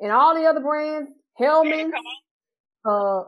and 0.00 0.12
all 0.12 0.34
the 0.34 0.46
other 0.46 0.60
brands, 0.60 1.10
Hellmann's, 1.38 1.92
uh, 2.88 3.22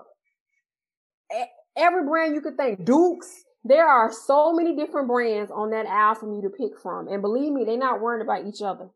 every 1.76 2.04
brand 2.04 2.34
you 2.34 2.40
could 2.40 2.56
think, 2.56 2.84
Dukes. 2.84 3.44
There 3.64 3.86
are 3.86 4.12
so 4.12 4.52
many 4.52 4.76
different 4.76 5.08
brands 5.08 5.50
on 5.50 5.70
that 5.70 5.86
aisle 5.86 6.14
for 6.14 6.32
you 6.32 6.42
to 6.42 6.50
pick 6.50 6.78
from. 6.80 7.08
And 7.08 7.20
believe 7.20 7.52
me, 7.52 7.64
they're 7.64 7.76
not 7.76 8.00
worried 8.00 8.22
about 8.22 8.46
each 8.46 8.62
other. 8.62 8.90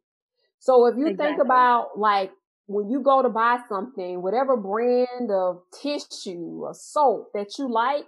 So 0.61 0.87
if 0.87 0.97
you 0.97 1.09
exactly. 1.09 1.27
think 1.27 1.43
about 1.43 1.99
like 1.99 2.31
when 2.67 2.89
you 2.89 3.01
go 3.03 3.23
to 3.23 3.29
buy 3.29 3.59
something, 3.69 4.23
whatever 4.23 4.57
brand 4.57 5.31
of 5.31 5.63
tissue 5.83 6.61
or 6.63 6.73
soap 6.73 7.31
that 7.35 7.59
you 7.59 7.69
like, 7.69 8.05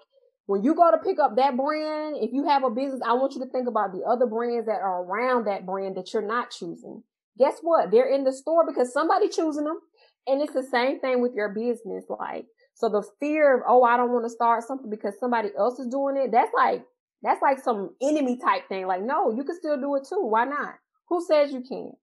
when 0.46 0.62
you 0.62 0.74
go 0.74 0.90
to 0.90 0.98
pick 0.98 1.18
up 1.18 1.34
that 1.36 1.56
brand, 1.56 2.16
if 2.20 2.32
you 2.32 2.46
have 2.46 2.62
a 2.62 2.70
business, 2.70 3.00
I 3.04 3.14
want 3.14 3.32
you 3.32 3.40
to 3.40 3.50
think 3.50 3.66
about 3.66 3.92
the 3.92 4.02
other 4.08 4.26
brands 4.26 4.66
that 4.66 4.80
are 4.82 5.02
around 5.02 5.46
that 5.46 5.66
brand 5.66 5.96
that 5.96 6.12
you're 6.12 6.26
not 6.26 6.50
choosing 6.50 7.02
guess 7.38 7.58
what? 7.62 7.90
They're 7.90 8.12
in 8.12 8.24
the 8.24 8.32
store 8.32 8.66
because 8.66 8.92
somebody 8.92 9.28
choosing 9.28 9.64
them. 9.64 9.78
And 10.26 10.40
it's 10.40 10.52
the 10.52 10.62
same 10.62 11.00
thing 11.00 11.20
with 11.20 11.32
your 11.34 11.48
business. 11.48 12.04
Like, 12.08 12.46
so 12.74 12.88
the 12.88 13.02
fear 13.18 13.56
of, 13.56 13.62
oh, 13.68 13.82
I 13.82 13.96
don't 13.96 14.12
want 14.12 14.24
to 14.24 14.30
start 14.30 14.64
something 14.64 14.90
because 14.90 15.14
somebody 15.18 15.48
else 15.58 15.78
is 15.78 15.88
doing 15.88 16.16
it. 16.16 16.30
That's 16.30 16.52
like, 16.56 16.84
that's 17.22 17.42
like 17.42 17.58
some 17.58 17.90
enemy 18.00 18.36
type 18.36 18.68
thing. 18.68 18.86
Like, 18.86 19.02
no, 19.02 19.34
you 19.34 19.44
can 19.44 19.56
still 19.56 19.80
do 19.80 19.94
it 19.96 20.06
too. 20.08 20.24
Why 20.24 20.44
not? 20.44 20.74
Who 21.08 21.24
says 21.24 21.52
you 21.52 21.62
can't? 21.68 21.94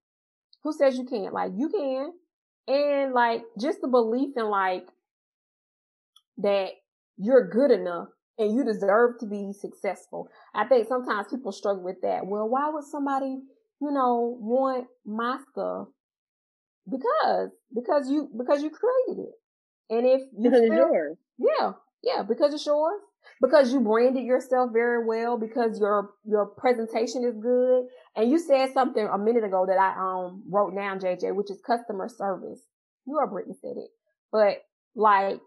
Who 0.64 0.74
says 0.74 0.98
you 0.98 1.06
can't? 1.06 1.34
Like, 1.34 1.52
you 1.56 1.70
can. 1.70 2.12
And 2.68 3.14
like, 3.14 3.44
just 3.60 3.82
the 3.82 3.88
belief 3.88 4.36
in 4.36 4.46
like, 4.50 4.86
that 6.38 6.70
you're 7.18 7.50
good 7.50 7.72
enough 7.72 8.08
and 8.38 8.56
you 8.56 8.64
deserve 8.64 9.20
to 9.20 9.26
be 9.26 9.52
successful. 9.52 10.30
I 10.54 10.66
think 10.66 10.88
sometimes 10.88 11.28
people 11.30 11.52
struggle 11.52 11.84
with 11.84 12.02
that. 12.04 12.26
Well, 12.26 12.48
why 12.48 12.70
would 12.70 12.86
somebody, 12.86 13.40
you 13.82 13.92
know, 13.92 14.38
want 14.40 14.88
my 15.06 15.38
stuff? 15.52 15.88
Because, 16.90 17.50
because 17.74 18.10
you, 18.10 18.30
because 18.38 18.64
you 18.64 18.70
created 18.72 19.24
it. 19.24 19.36
And 19.90 20.06
if 20.06 20.22
you 20.38 20.50
because 20.50 20.62
it's 20.62 20.76
yours. 20.76 21.18
Yeah. 21.38 21.72
Yeah. 22.04 22.24
Because 22.24 22.54
it's 22.54 22.66
yours. 22.66 23.02
Because 23.42 23.72
you 23.72 23.80
branded 23.82 24.26
yourself 24.26 24.72
very 24.74 25.06
well, 25.06 25.38
because 25.38 25.80
your, 25.80 26.12
your 26.26 26.46
presentation 26.46 27.24
is 27.24 27.36
good. 27.42 27.86
And 28.16 28.30
you 28.30 28.40
said 28.40 28.74
something 28.74 29.08
a 29.08 29.18
minute 29.18 29.44
ago 29.44 29.66
that 29.68 29.78
I, 29.78 29.94
um, 29.98 30.44
wrote 30.50 30.76
down, 30.76 31.00
JJ, 31.00 31.36
which 31.36 31.52
is 31.52 31.62
customer 31.66 32.10
service. 32.10 32.62
You 33.06 33.18
or 33.18 33.28
Brittani 33.28 33.56
said 33.60 33.78
it, 33.78 33.90
but 34.32 34.58
like, 34.96 35.42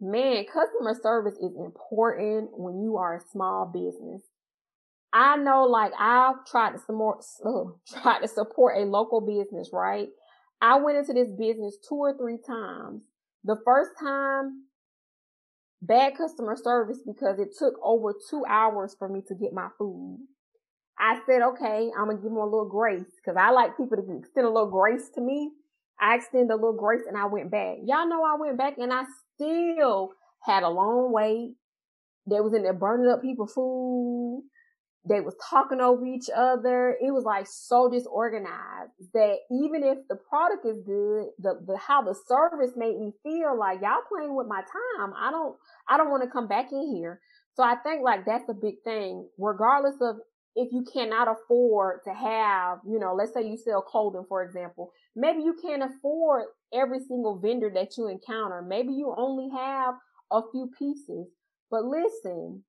man, 0.00 0.44
customer 0.44 0.94
service 1.02 1.36
is 1.38 1.56
important 1.56 2.50
when 2.52 2.82
you 2.82 2.96
are 2.98 3.16
a 3.16 3.20
small 3.32 3.64
business. 3.72 4.22
I 5.16 5.36
know, 5.36 5.64
like, 5.64 5.92
I've 5.98 6.44
tried 6.44 6.72
to 6.72 6.78
support, 6.78 7.24
to 8.22 8.28
support 8.28 8.76
a 8.76 8.84
local 8.84 9.22
business, 9.22 9.70
right? 9.72 10.08
I 10.60 10.78
went 10.78 10.98
into 10.98 11.14
this 11.14 11.30
business 11.38 11.78
two 11.88 11.94
or 11.94 12.14
three 12.18 12.36
times. 12.46 13.00
The 13.42 13.56
first 13.64 13.92
time, 13.98 14.64
bad 15.80 16.18
customer 16.18 16.54
service 16.62 16.98
because 17.06 17.38
it 17.38 17.48
took 17.58 17.74
over 17.82 18.12
two 18.28 18.44
hours 18.46 18.94
for 18.98 19.08
me 19.08 19.22
to 19.28 19.34
get 19.34 19.54
my 19.54 19.68
food. 19.78 20.18
I 20.98 21.20
said, 21.24 21.40
okay, 21.40 21.88
I'm 21.98 22.08
gonna 22.08 22.16
give 22.16 22.24
them 22.24 22.36
a 22.36 22.44
little 22.44 22.68
grace 22.68 23.06
because 23.16 23.38
I 23.40 23.52
like 23.52 23.78
people 23.78 23.96
to 23.96 24.18
extend 24.18 24.46
a 24.46 24.50
little 24.50 24.70
grace 24.70 25.08
to 25.14 25.22
me. 25.22 25.50
I 25.98 26.16
extended 26.16 26.52
a 26.52 26.56
little 26.56 26.76
grace 26.76 27.02
and 27.08 27.16
I 27.16 27.24
went 27.24 27.50
back. 27.50 27.76
Y'all 27.86 28.06
know 28.06 28.22
I 28.22 28.36
went 28.38 28.58
back 28.58 28.74
and 28.76 28.92
I 28.92 29.04
still 29.34 30.10
had 30.42 30.62
a 30.62 30.68
long 30.68 31.10
wait. 31.10 31.54
They 32.28 32.40
was 32.40 32.52
in 32.52 32.64
there 32.64 32.74
burning 32.74 33.10
up 33.10 33.22
people 33.22 33.46
food. 33.46 34.44
They 35.08 35.20
was 35.20 35.36
talking 35.50 35.80
over 35.80 36.04
each 36.04 36.28
other. 36.34 36.96
It 37.00 37.12
was 37.12 37.24
like 37.24 37.46
so 37.46 37.88
disorganized 37.88 38.90
that 39.14 39.36
even 39.50 39.84
if 39.84 39.98
the 40.08 40.16
product 40.16 40.66
is 40.66 40.78
good, 40.84 41.26
the, 41.38 41.60
the 41.64 41.78
how 41.78 42.02
the 42.02 42.14
service 42.26 42.72
made 42.76 42.98
me 42.98 43.12
feel 43.22 43.56
like 43.58 43.80
y'all 43.82 44.02
playing 44.08 44.34
with 44.34 44.48
my 44.48 44.62
time. 44.62 45.12
I 45.16 45.30
don't 45.30 45.56
I 45.88 45.96
don't 45.96 46.10
want 46.10 46.24
to 46.24 46.30
come 46.30 46.48
back 46.48 46.72
in 46.72 46.94
here. 46.94 47.20
So 47.54 47.62
I 47.62 47.76
think 47.76 48.02
like 48.02 48.26
that's 48.26 48.48
a 48.48 48.54
big 48.54 48.82
thing, 48.84 49.28
regardless 49.38 49.96
of 50.00 50.16
if 50.56 50.72
you 50.72 50.84
cannot 50.90 51.28
afford 51.28 52.00
to 52.04 52.14
have, 52.14 52.78
you 52.86 52.98
know, 52.98 53.14
let's 53.14 53.32
say 53.32 53.46
you 53.46 53.56
sell 53.58 53.82
clothing, 53.82 54.24
for 54.28 54.42
example, 54.42 54.90
maybe 55.14 55.42
you 55.42 55.54
can't 55.62 55.82
afford 55.82 56.46
every 56.72 56.98
single 56.98 57.38
vendor 57.38 57.70
that 57.74 57.96
you 57.96 58.08
encounter. 58.08 58.62
Maybe 58.62 58.92
you 58.92 59.14
only 59.16 59.50
have 59.54 59.94
a 60.32 60.40
few 60.50 60.70
pieces, 60.78 61.28
but 61.70 61.84
listen, 61.84 62.64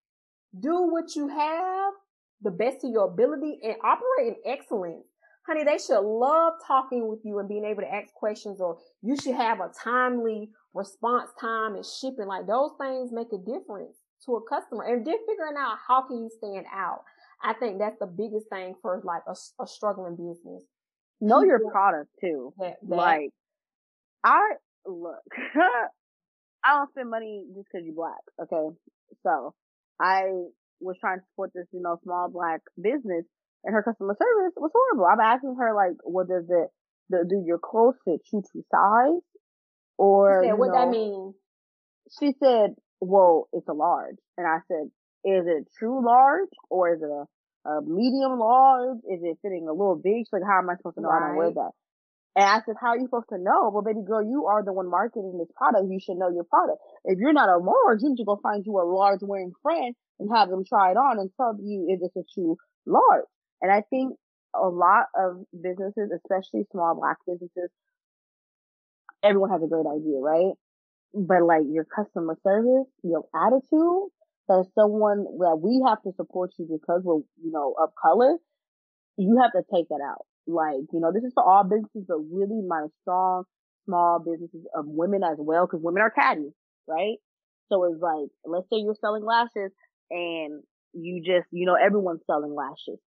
do 0.59 0.89
what 0.91 1.15
you 1.15 1.29
have 1.29 1.93
the 2.41 2.51
best 2.51 2.83
of 2.83 2.91
your 2.91 3.05
ability 3.05 3.59
and 3.63 3.75
operate 3.83 4.27
in 4.27 4.35
excellence. 4.45 5.05
Honey, 5.47 5.63
they 5.63 5.77
should 5.77 6.01
love 6.01 6.53
talking 6.65 7.07
with 7.07 7.19
you 7.23 7.39
and 7.39 7.47
being 7.47 7.63
able 7.63 7.81
to 7.81 7.93
ask 7.93 8.13
questions 8.13 8.59
or 8.59 8.77
you 9.01 9.15
should 9.15 9.35
have 9.35 9.59
a 9.59 9.71
timely 9.81 10.49
response 10.73 11.31
time 11.39 11.75
and 11.75 11.85
shipping. 11.85 12.27
Like 12.27 12.47
those 12.47 12.71
things 12.79 13.11
make 13.13 13.31
a 13.33 13.37
difference 13.37 13.95
to 14.25 14.35
a 14.35 14.41
customer 14.41 14.83
and 14.83 15.05
then 15.05 15.15
figuring 15.27 15.55
out 15.57 15.77
how 15.87 16.01
can 16.01 16.17
you 16.17 16.29
stand 16.37 16.65
out. 16.73 17.03
I 17.41 17.53
think 17.53 17.79
that's 17.79 17.97
the 17.99 18.07
biggest 18.07 18.49
thing 18.49 18.75
for 18.81 19.01
like 19.03 19.21
a, 19.27 19.35
a 19.61 19.67
struggling 19.67 20.15
business. 20.15 20.63
Know 21.21 21.43
your 21.43 21.61
product 21.71 22.09
too. 22.19 22.53
That, 22.59 22.75
that, 22.83 22.95
like, 22.95 23.29
I 24.23 24.53
look, 24.85 25.23
I 26.65 26.75
don't 26.75 26.89
spend 26.91 27.09
money 27.09 27.45
just 27.55 27.67
because 27.71 27.85
you're 27.85 27.95
black. 27.95 28.21
Okay, 28.41 28.75
so 29.23 29.53
I 29.99 30.23
was 30.79 30.97
trying 30.99 31.19
to 31.19 31.25
support 31.31 31.51
this, 31.53 31.67
you 31.71 31.81
know, 31.81 31.97
small 32.03 32.29
black 32.29 32.61
business, 32.75 33.25
and 33.63 33.73
her 33.73 33.83
customer 33.83 34.15
service 34.17 34.53
was 34.55 34.71
horrible. 34.73 35.05
I'm 35.05 35.19
asking 35.19 35.55
her 35.59 35.73
like, 35.75 35.97
what 36.03 36.27
does 36.27 36.45
it? 36.49 36.69
The, 37.09 37.25
do 37.27 37.41
your 37.45 37.59
clothes 37.59 37.95
fit 38.03 38.19
true 38.29 38.41
to 38.41 38.61
size? 38.69 39.23
Or 39.97 40.43
said, 40.45 40.57
what 40.59 40.67
know, 40.67 40.73
that 40.73 40.89
mean? 40.89 41.33
She 42.19 42.33
said, 42.43 42.75
well, 42.99 43.47
it's 43.53 43.67
a 43.67 43.73
large. 43.73 44.17
And 44.37 44.45
I 44.45 44.59
said, 44.67 44.91
is 45.23 45.45
it 45.47 45.67
true 45.79 46.05
large 46.05 46.51
or 46.69 46.93
is 46.93 47.01
it 47.01 47.09
a, 47.09 47.25
a 47.69 47.81
medium 47.81 48.37
large? 48.39 48.99
Is 49.09 49.21
it 49.23 49.37
fitting 49.41 49.67
a 49.67 49.73
little 49.73 49.95
big? 49.95 50.27
She's 50.27 50.33
like, 50.33 50.43
how 50.45 50.59
am 50.59 50.69
I 50.69 50.75
supposed 50.77 50.95
to 50.95 51.01
know 51.01 51.09
right. 51.09 51.23
I 51.23 51.27
don't 51.27 51.37
wear 51.37 51.51
that? 51.51 51.71
And 52.35 52.45
I 52.45 52.61
said, 52.65 52.75
how 52.79 52.89
are 52.93 52.97
you 52.97 53.07
supposed 53.07 53.29
to 53.29 53.39
know? 53.41 53.71
Well, 53.73 53.81
baby 53.81 54.05
girl, 54.05 54.21
you 54.21 54.45
are 54.45 54.63
the 54.63 54.71
one 54.71 54.91
marketing 54.91 55.39
this 55.39 55.49
product. 55.57 55.89
You 55.89 55.97
should 55.99 56.21
know 56.21 56.29
your 56.29 56.45
product. 56.45 56.77
If 57.03 57.17
you're 57.17 57.33
not 57.33 57.49
a 57.49 57.57
large, 57.57 58.03
you 58.03 58.09
need 58.09 58.21
to 58.21 58.29
go 58.29 58.39
find 58.43 58.63
you 58.63 58.77
a 58.77 58.85
large 58.85 59.21
wearing 59.23 59.53
friend 59.63 59.95
and 60.19 60.29
have 60.33 60.49
them 60.49 60.63
try 60.67 60.91
it 60.91 60.97
on 60.97 61.19
and 61.19 61.29
tell 61.37 61.55
you 61.61 61.85
if 61.89 61.99
it's 62.01 62.15
a 62.15 62.23
true 62.33 62.57
large. 62.85 63.25
And 63.61 63.71
I 63.71 63.83
think 63.89 64.15
a 64.55 64.67
lot 64.67 65.05
of 65.17 65.43
businesses, 65.53 66.09
especially 66.15 66.65
small 66.71 66.95
black 66.95 67.17
businesses, 67.25 67.69
everyone 69.23 69.49
has 69.51 69.61
a 69.63 69.67
great 69.67 69.85
idea, 69.85 70.19
right? 70.19 70.53
But 71.13 71.43
like 71.43 71.63
your 71.69 71.85
customer 71.85 72.37
service, 72.43 72.87
your 73.03 73.25
attitude, 73.35 74.09
that 74.47 74.65
someone 74.75 75.25
that 75.39 75.59
we 75.61 75.83
have 75.85 76.01
to 76.03 76.11
support 76.15 76.51
you 76.57 76.67
because 76.71 77.01
we're, 77.03 77.21
you 77.43 77.51
know, 77.51 77.73
of 77.81 77.89
color, 78.01 78.37
you 79.17 79.39
have 79.41 79.51
to 79.51 79.63
take 79.73 79.89
that 79.89 80.01
out. 80.03 80.25
Like, 80.47 80.87
you 80.93 80.99
know, 80.99 81.11
this 81.11 81.23
is 81.23 81.33
for 81.33 81.43
all 81.43 81.63
businesses, 81.63 82.05
but 82.07 82.19
really 82.31 82.61
my 82.65 82.85
strong, 83.01 83.43
small 83.85 84.19
businesses 84.19 84.65
of 84.73 84.85
women 84.87 85.23
as 85.23 85.37
well, 85.37 85.65
because 85.65 85.81
women 85.83 86.01
are 86.01 86.11
catty, 86.11 86.53
right? 86.87 87.17
So 87.69 87.83
it's 87.83 88.01
like, 88.01 88.29
let's 88.45 88.69
say 88.71 88.79
you're 88.79 88.95
selling 89.01 89.25
lashes 89.25 89.71
and 90.09 90.63
you 90.93 91.21
just, 91.25 91.47
you 91.51 91.65
know, 91.65 91.75
everyone's 91.75 92.21
selling 92.25 92.53
lashes. 92.53 92.99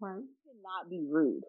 Right. 0.00 0.16
You 0.16 0.28
cannot 0.46 0.90
be 0.90 1.06
rude. 1.08 1.44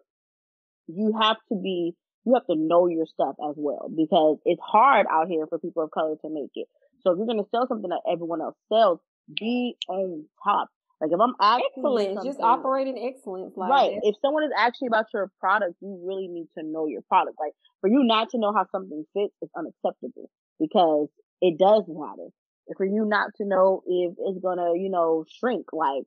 You 0.86 1.14
have 1.20 1.36
to 1.50 1.60
be, 1.60 1.94
you 2.24 2.34
have 2.34 2.46
to 2.46 2.56
know 2.56 2.88
your 2.88 3.06
stuff 3.06 3.36
as 3.48 3.54
well 3.56 3.90
because 3.94 4.38
it's 4.44 4.60
hard 4.62 5.06
out 5.10 5.28
here 5.28 5.46
for 5.46 5.58
people 5.58 5.82
of 5.82 5.90
color 5.90 6.16
to 6.22 6.30
make 6.30 6.50
it. 6.54 6.68
So 7.00 7.12
if 7.12 7.18
you're 7.18 7.26
going 7.26 7.42
to 7.42 7.48
sell 7.50 7.66
something 7.68 7.90
that 7.90 8.02
everyone 8.10 8.40
else 8.40 8.56
sells, 8.72 9.00
be 9.38 9.76
on 9.88 10.24
top. 10.42 10.68
Like 11.00 11.10
if 11.12 11.20
I'm 11.20 11.34
excellent, 11.40 12.24
just 12.24 12.40
operating 12.40 12.96
excellence. 12.98 13.54
Like 13.56 13.70
right. 13.70 13.98
If 14.02 14.16
someone 14.22 14.44
is 14.44 14.50
asking 14.56 14.88
about 14.88 15.06
your 15.12 15.30
product, 15.40 15.74
you 15.80 16.00
really 16.06 16.28
need 16.28 16.46
to 16.56 16.64
know 16.64 16.86
your 16.86 17.02
product. 17.02 17.36
Like 17.38 17.52
for 17.80 17.88
you 17.90 18.04
not 18.04 18.30
to 18.30 18.38
know 18.38 18.52
how 18.54 18.64
something 18.72 19.04
fits 19.12 19.34
is 19.42 19.50
unacceptable 19.56 20.30
because 20.58 21.08
it 21.42 21.58
does 21.58 21.82
matter. 21.88 22.30
For 22.76 22.86
you 22.86 23.04
not 23.04 23.34
to 23.36 23.44
know 23.44 23.82
if 23.86 24.14
it's 24.18 24.38
gonna, 24.42 24.72
you 24.74 24.88
know, 24.90 25.24
shrink, 25.28 25.66
like 25.72 26.04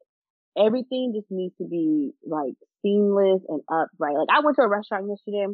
everything 0.58 1.14
just 1.16 1.30
needs 1.30 1.56
to 1.58 1.66
be 1.66 2.12
like 2.26 2.54
seamless 2.82 3.42
and 3.48 3.62
upright. 3.70 4.16
Like 4.16 4.30
I 4.32 4.42
went 4.44 4.56
to 4.58 4.64
a 4.64 4.70
restaurant 4.70 5.08
yesterday. 5.08 5.48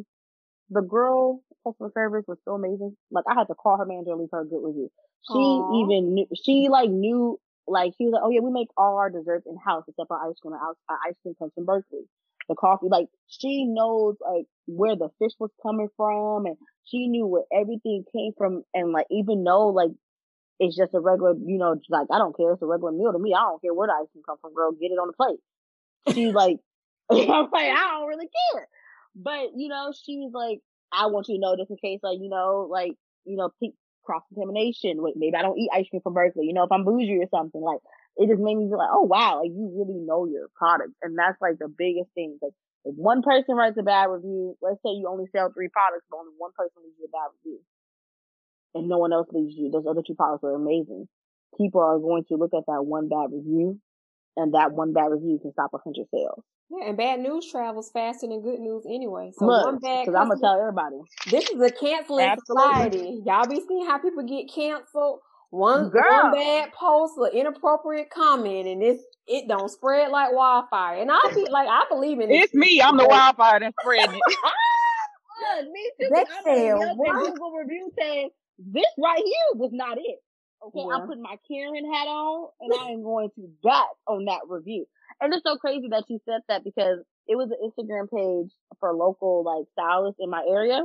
The 0.70 0.82
girl 0.82 1.42
customer 1.66 1.90
service 1.94 2.24
was 2.26 2.38
so 2.44 2.52
amazing. 2.54 2.96
Like 3.10 3.24
I 3.28 3.34
had 3.34 3.48
to 3.48 3.54
call 3.54 3.78
her 3.78 3.86
manager 3.86 4.12
and 4.12 4.20
leave 4.20 4.30
her 4.32 4.40
a 4.40 4.46
good 4.46 4.64
review. 4.64 4.90
She 5.30 5.38
Aww. 5.38 5.82
even 5.82 6.14
knew, 6.14 6.26
she 6.42 6.68
like 6.70 6.90
knew 6.90 7.38
like 7.66 7.92
she 7.96 8.04
was 8.04 8.12
like, 8.12 8.22
oh 8.24 8.30
yeah, 8.30 8.40
we 8.40 8.50
make 8.50 8.68
all 8.76 8.96
our 8.96 9.10
desserts 9.10 9.46
in 9.46 9.56
house 9.56 9.84
except 9.88 10.08
for 10.08 10.18
ice 10.18 10.36
cream. 10.40 10.54
Our, 10.54 10.74
our 10.88 10.98
ice 11.08 11.14
cream 11.22 11.34
comes 11.38 11.52
from 11.54 11.64
Berkeley. 11.64 12.06
The 12.48 12.54
coffee, 12.54 12.88
like 12.90 13.06
she 13.26 13.64
knows 13.64 14.16
like 14.20 14.44
where 14.66 14.96
the 14.96 15.08
fish 15.18 15.32
was 15.38 15.50
coming 15.62 15.88
from, 15.96 16.44
and 16.44 16.56
she 16.84 17.08
knew 17.08 17.26
where 17.26 17.44
everything 17.52 18.04
came 18.14 18.32
from, 18.36 18.64
and 18.74 18.92
like 18.92 19.06
even 19.10 19.44
though 19.44 19.68
like 19.68 19.92
it's 20.58 20.76
just 20.76 20.94
a 20.94 21.00
regular, 21.00 21.34
you 21.34 21.58
know, 21.58 21.76
like 21.88 22.06
I 22.12 22.18
don't 22.18 22.36
care, 22.36 22.52
it's 22.52 22.62
a 22.62 22.66
regular 22.66 22.92
meal 22.92 23.12
to 23.12 23.18
me. 23.18 23.34
I 23.34 23.42
don't 23.42 23.60
care 23.60 23.74
where 23.74 23.88
the 23.88 23.94
ice 23.94 24.08
cream 24.12 24.22
come 24.26 24.38
from, 24.40 24.54
girl. 24.54 24.72
Get 24.72 24.92
it 24.92 25.00
on 25.00 25.08
the 25.08 25.12
plate. 25.12 25.40
She's 26.14 26.34
like, 26.42 26.58
I'm 27.10 27.50
like, 27.50 27.70
I 27.72 27.98
don't 27.98 28.08
really 28.08 28.28
care. 28.52 28.68
But 29.16 29.56
you 29.56 29.68
know, 29.68 29.92
she's 29.92 30.32
like, 30.32 30.60
I 30.92 31.06
want 31.06 31.28
you 31.28 31.36
to 31.36 31.40
know 31.40 31.56
just 31.56 31.70
in 31.70 31.76
case, 31.76 32.00
like 32.02 32.18
you 32.20 32.28
know, 32.28 32.68
like 32.70 32.92
you 33.24 33.36
know, 33.36 33.50
cross 34.04 34.22
contamination. 34.32 35.02
Wait, 35.02 35.14
maybe 35.16 35.36
I 35.36 35.42
don't 35.42 35.58
eat 35.58 35.70
ice 35.72 35.88
cream 35.88 36.02
from 36.02 36.14
Berkeley. 36.14 36.46
You 36.46 36.54
know, 36.54 36.64
if 36.64 36.72
I'm 36.72 36.84
bougie 36.84 37.18
or 37.18 37.28
something, 37.30 37.60
like 37.60 37.80
it 38.16 38.28
just 38.28 38.40
made 38.40 38.54
me 38.54 38.68
feel 38.68 38.78
like, 38.78 38.92
oh 38.92 39.02
wow, 39.02 39.40
like 39.42 39.50
you 39.50 39.72
really 39.74 39.98
know 39.98 40.26
your 40.26 40.48
product, 40.54 40.92
and 41.02 41.18
that's 41.18 41.40
like 41.40 41.58
the 41.58 41.68
biggest 41.68 42.10
thing. 42.14 42.38
Like 42.40 42.52
if 42.84 42.94
one 42.94 43.22
person 43.22 43.56
writes 43.56 43.76
a 43.78 43.82
bad 43.82 44.10
review, 44.10 44.56
let's 44.62 44.78
say 44.84 44.92
you 44.92 45.08
only 45.08 45.26
sell 45.34 45.50
three 45.50 45.68
products, 45.72 46.06
but 46.10 46.18
only 46.18 46.36
one 46.38 46.52
person 46.56 46.84
leaves 46.84 46.96
you 47.00 47.08
a 47.08 47.14
bad 47.16 47.32
review, 47.40 47.58
and 48.74 48.88
no 48.88 48.98
one 48.98 49.12
else 49.12 49.28
leaves 49.32 49.54
you, 49.56 49.70
those 49.70 49.86
other 49.88 50.02
two 50.06 50.14
products 50.14 50.44
are 50.44 50.54
amazing. 50.54 51.08
People 51.56 51.80
are 51.80 51.98
going 51.98 52.24
to 52.28 52.36
look 52.36 52.52
at 52.54 52.66
that 52.66 52.84
one 52.84 53.08
bad 53.08 53.30
review, 53.32 53.80
and 54.36 54.54
that 54.54 54.72
one 54.72 54.92
bad 54.92 55.10
review 55.10 55.38
can 55.40 55.52
stop 55.52 55.70
a 55.74 55.78
hundred 55.78 56.06
sales. 56.12 56.42
Yeah, 56.70 56.88
and 56.88 56.96
bad 56.96 57.20
news 57.20 57.50
travels 57.50 57.90
faster 57.92 58.26
than 58.26 58.42
good 58.42 58.58
news 58.58 58.84
anyway. 58.86 59.30
So 59.38 59.46
Look, 59.46 59.64
one 59.64 59.78
bad 59.78 60.06
because 60.06 60.18
I'm 60.18 60.28
gonna 60.28 60.40
tell 60.40 60.58
everybody. 60.58 60.96
This 61.30 61.48
is 61.50 61.60
a 61.60 61.70
canceling 61.70 62.34
society. 62.46 63.22
Y'all 63.24 63.46
be 63.46 63.60
seeing 63.66 63.86
how 63.86 63.98
people 63.98 64.24
get 64.24 64.52
canceled. 64.52 65.20
One, 65.50 65.92
one 65.92 66.32
bad 66.32 66.72
post 66.72 67.14
or 67.16 67.28
inappropriate 67.28 68.10
comment, 68.10 68.66
and 68.66 68.82
this 68.82 69.00
it 69.28 69.46
don't 69.46 69.70
spread 69.70 70.10
like 70.10 70.32
wildfire. 70.32 71.00
And 71.00 71.10
I 71.12 71.20
be 71.34 71.46
like, 71.48 71.68
I 71.68 71.84
believe 71.88 72.18
in 72.18 72.30
it. 72.30 72.34
It's 72.34 72.54
me. 72.54 72.80
I'm 72.82 72.96
the 72.96 73.06
wildfire 73.06 73.60
that's 73.60 73.76
spreading 73.80 74.16
it. 74.16 75.68
me 75.70 75.90
too. 76.00 76.08
That 76.10 76.26
said, 76.44 76.74
Google 76.74 77.52
review 77.52 77.90
saying 77.96 78.30
this 78.58 78.86
right 78.98 79.22
here 79.24 79.54
was 79.54 79.70
not 79.72 79.98
it. 79.98 80.18
Okay, 80.66 80.80
yeah. 80.86 80.94
I'm 80.94 81.06
putting 81.06 81.22
my 81.22 81.36
Karen 81.46 81.92
hat 81.92 82.06
on 82.08 82.48
and 82.60 82.72
I 82.72 82.92
am 82.92 83.02
going 83.02 83.28
to 83.36 83.48
bat 83.62 83.86
on 84.06 84.24
that 84.26 84.40
review. 84.48 84.86
And 85.20 85.32
it's 85.32 85.44
so 85.44 85.56
crazy 85.56 85.88
that 85.90 86.04
you 86.08 86.20
said 86.24 86.40
that 86.48 86.64
because 86.64 87.00
it 87.26 87.36
was 87.36 87.50
an 87.50 87.58
Instagram 87.60 88.10
page 88.10 88.52
for 88.80 88.94
local 88.94 89.44
like 89.44 89.66
stylists 89.72 90.20
in 90.20 90.30
my 90.30 90.42
area. 90.48 90.80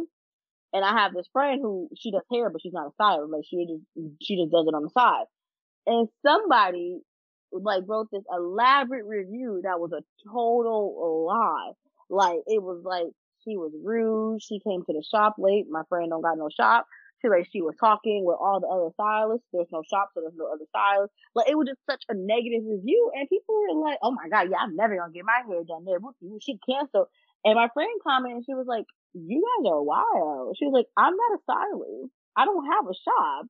And 0.74 0.86
I 0.86 1.00
have 1.00 1.14
this 1.14 1.28
friend 1.32 1.60
who 1.62 1.90
she 1.98 2.12
does 2.12 2.22
hair, 2.32 2.50
but 2.50 2.62
she's 2.62 2.74
not 2.74 2.88
a 2.88 2.94
stylist. 2.94 3.32
Like 3.32 3.44
she 3.50 3.66
just 3.66 4.18
she 4.22 4.36
just 4.36 4.52
does 4.52 4.68
it 4.68 4.76
on 4.76 4.84
the 4.84 4.90
side. 4.90 5.26
And 5.88 6.08
somebody 6.26 7.00
like 7.52 7.84
wrote 7.88 8.10
this 8.12 8.24
elaborate 8.32 9.06
review 9.06 9.62
that 9.64 9.80
was 9.80 9.92
a 9.94 10.04
total 10.30 11.26
lie. 11.26 11.72
Like 12.10 12.40
it 12.48 12.62
was 12.62 12.82
like 12.84 13.08
she 13.44 13.58
was 13.58 13.72
rude. 13.84 14.44
She 14.44 14.60
came 14.60 14.84
to 14.86 14.94
the 14.94 15.04
shop 15.10 15.36
late. 15.40 15.66
My 15.70 15.84
friend 15.90 16.10
don't 16.10 16.22
got 16.22 16.38
no 16.38 16.50
shop. 16.56 16.86
She 17.22 17.30
like 17.30 17.48
she 17.52 17.62
was 17.62 17.76
talking 17.80 18.24
with 18.24 18.38
all 18.40 18.60
the 18.60 18.68
other 18.68 18.92
stylists. 18.94 19.48
There's 19.52 19.72
no 19.72 19.84
shop, 19.84 20.12
so 20.14 20.22
there's 20.22 20.38
no 20.40 20.48
other 20.48 20.66
stylists. 20.70 21.16
Like 21.36 21.50
it 21.50 21.58
was 21.58 21.68
just 21.68 21.84
such 21.90 22.04
a 22.10 22.16
negative 22.16 22.64
review, 22.64 23.12
and 23.14 23.28
people 23.28 23.56
were 23.56 23.80
like, 23.80 24.00
"Oh 24.02 24.12
my 24.12 24.30
god, 24.30 24.48
yeah, 24.50 24.64
I'm 24.64 24.76
never 24.76 24.96
gonna 24.96 25.12
get 25.12 25.26
my 25.26 25.44
hair 25.48 25.64
done 25.68 25.86
there." 25.86 26.00
She 26.42 26.60
canceled. 26.64 27.08
And 27.44 27.56
my 27.56 27.68
friend 27.74 27.92
commented, 28.04 28.44
she 28.46 28.54
was 28.54 28.68
like, 28.68 28.86
"You 29.14 29.44
guys 29.44 29.72
are 29.72 29.84
wild." 29.84 30.56
She 30.58 30.66
was 30.66 30.74
like, 30.74 30.88
"I'm 30.96 31.16
not 31.16 31.36
a 31.36 31.44
stylist. 31.44 32.14
I 32.36 32.46
don't 32.46 32.66
have 32.72 32.88
a 32.88 32.96
shop." 32.96 33.46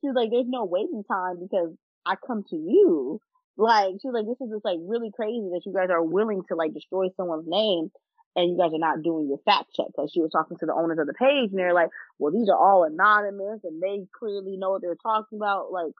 She 0.00 0.08
was 0.08 0.14
like, 0.14 0.30
"There's 0.30 0.48
no 0.48 0.64
waiting 0.64 1.02
time 1.04 1.40
because 1.40 1.74
I 2.06 2.14
come 2.14 2.44
to 2.50 2.56
you." 2.56 3.20
Like 3.56 3.98
she 4.00 4.06
was 4.06 4.14
like, 4.14 4.26
"This 4.26 4.40
is 4.40 4.52
just 4.54 4.64
like 4.64 4.78
really 4.80 5.10
crazy 5.10 5.50
that 5.50 5.66
you 5.66 5.72
guys 5.72 5.90
are 5.90 6.02
willing 6.02 6.42
to 6.48 6.54
like 6.54 6.74
destroy 6.74 7.10
someone's 7.16 7.48
name 7.48 7.90
and 8.38 8.50
you 8.50 8.56
guys 8.56 8.72
are 8.72 8.78
not 8.78 9.02
doing 9.02 9.26
your 9.28 9.38
fact 9.44 9.74
check. 9.74 9.86
Cause 9.96 10.12
she 10.14 10.20
was 10.20 10.30
talking 10.30 10.56
to 10.58 10.66
the 10.66 10.72
owners 10.72 10.98
of 10.98 11.08
the 11.08 11.14
page 11.14 11.50
and 11.50 11.58
they're 11.58 11.74
like, 11.74 11.90
well, 12.18 12.32
these 12.32 12.48
are 12.48 12.56
all 12.56 12.84
anonymous 12.84 13.60
and 13.64 13.82
they 13.82 14.06
clearly 14.16 14.56
know 14.56 14.70
what 14.70 14.82
they're 14.82 14.94
talking 14.94 15.38
about. 15.38 15.72
Like, 15.72 15.92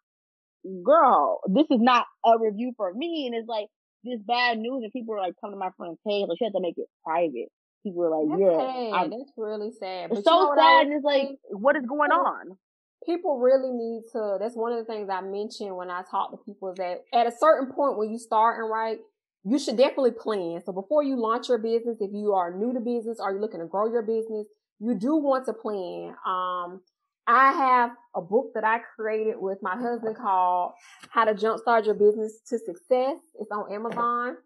girl, 0.84 1.40
this 1.48 1.66
is 1.68 1.80
not 1.80 2.06
a 2.24 2.38
review 2.38 2.72
for 2.76 2.94
me. 2.94 3.26
And 3.26 3.34
it's 3.34 3.48
like 3.48 3.66
this 4.04 4.20
bad 4.24 4.58
news 4.58 4.84
and 4.84 4.92
people 4.92 5.16
are 5.16 5.20
like 5.20 5.34
coming 5.40 5.56
to 5.56 5.58
my 5.58 5.70
friend's 5.76 5.98
page. 6.06 6.26
Like 6.28 6.38
she 6.38 6.44
had 6.44 6.52
to 6.52 6.60
make 6.60 6.78
it 6.78 6.86
private. 7.04 7.48
People 7.82 8.02
were 8.02 8.10
like, 8.10 8.38
that's 8.38 8.54
yeah, 8.54 9.00
sad. 9.02 9.12
that's 9.12 9.32
really 9.36 9.72
sad. 9.72 10.10
But 10.10 10.18
it's 10.18 10.28
so 10.28 10.54
sad. 10.56 10.86
And 10.86 10.94
it's 10.94 11.04
like, 11.04 11.30
what 11.50 11.74
is 11.74 11.86
going 11.86 12.12
on? 12.12 12.56
People 13.04 13.38
really 13.38 13.72
need 13.72 14.02
to, 14.12 14.38
that's 14.38 14.54
one 14.54 14.72
of 14.72 14.78
the 14.78 14.84
things 14.84 15.08
I 15.10 15.22
mentioned 15.22 15.76
when 15.76 15.90
I 15.90 16.02
talk 16.08 16.30
to 16.30 16.36
people 16.36 16.70
is 16.70 16.76
that 16.76 17.02
at 17.12 17.26
a 17.26 17.32
certain 17.36 17.72
point 17.72 17.98
when 17.98 18.10
you 18.10 18.18
start 18.18 18.60
and 18.60 18.70
right, 18.70 18.98
you 19.48 19.58
should 19.58 19.76
definitely 19.76 20.12
plan. 20.12 20.62
So 20.64 20.72
before 20.72 21.02
you 21.02 21.16
launch 21.16 21.48
your 21.48 21.58
business, 21.58 21.98
if 22.00 22.10
you 22.12 22.34
are 22.34 22.54
new 22.54 22.72
to 22.72 22.80
business 22.80 23.18
or 23.20 23.32
you're 23.32 23.40
looking 23.40 23.60
to 23.60 23.66
grow 23.66 23.90
your 23.90 24.02
business, 24.02 24.46
you 24.78 24.94
do 24.94 25.16
want 25.16 25.46
to 25.46 25.52
plan. 25.52 26.14
Um, 26.26 26.80
I 27.26 27.52
have 27.52 27.90
a 28.14 28.20
book 28.22 28.52
that 28.54 28.64
I 28.64 28.78
created 28.96 29.36
with 29.38 29.58
my 29.62 29.76
husband 29.76 30.16
called 30.16 30.72
How 31.10 31.24
to 31.24 31.34
Jumpstart 31.34 31.84
Your 31.84 31.94
Business 31.94 32.40
to 32.48 32.58
Success. 32.58 33.16
It's 33.38 33.50
on 33.50 33.72
Amazon. 33.72 34.36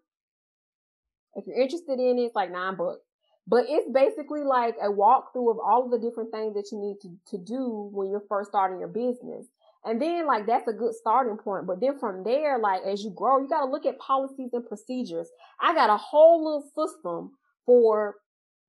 If 1.35 1.47
you're 1.47 1.61
interested 1.61 1.99
in 1.99 2.19
it, 2.19 2.23
it's 2.23 2.35
like 2.35 2.51
nine 2.51 2.75
books. 2.75 3.01
But 3.47 3.65
it's 3.67 3.89
basically 3.91 4.43
like 4.43 4.75
a 4.81 4.87
walkthrough 4.87 5.51
of 5.51 5.59
all 5.59 5.83
of 5.85 5.91
the 5.91 5.99
different 5.99 6.31
things 6.31 6.53
that 6.55 6.69
you 6.71 6.79
need 6.79 6.97
to, 7.01 7.37
to 7.37 7.43
do 7.43 7.89
when 7.91 8.09
you're 8.09 8.23
first 8.29 8.49
starting 8.49 8.79
your 8.79 8.87
business. 8.87 9.47
And 9.85 10.01
then 10.01 10.25
like 10.25 10.45
that's 10.45 10.67
a 10.67 10.73
good 10.73 10.93
starting 10.95 11.37
point. 11.37 11.67
But 11.67 11.81
then 11.81 11.99
from 11.99 12.23
there, 12.23 12.57
like 12.57 12.83
as 12.83 13.03
you 13.03 13.11
grow, 13.11 13.41
you 13.41 13.49
got 13.49 13.65
to 13.65 13.71
look 13.71 13.85
at 13.85 13.99
policies 13.99 14.51
and 14.53 14.65
procedures. 14.65 15.29
I 15.61 15.73
got 15.73 15.89
a 15.89 15.97
whole 15.97 16.43
little 16.43 16.69
system 16.75 17.31
for 17.65 18.15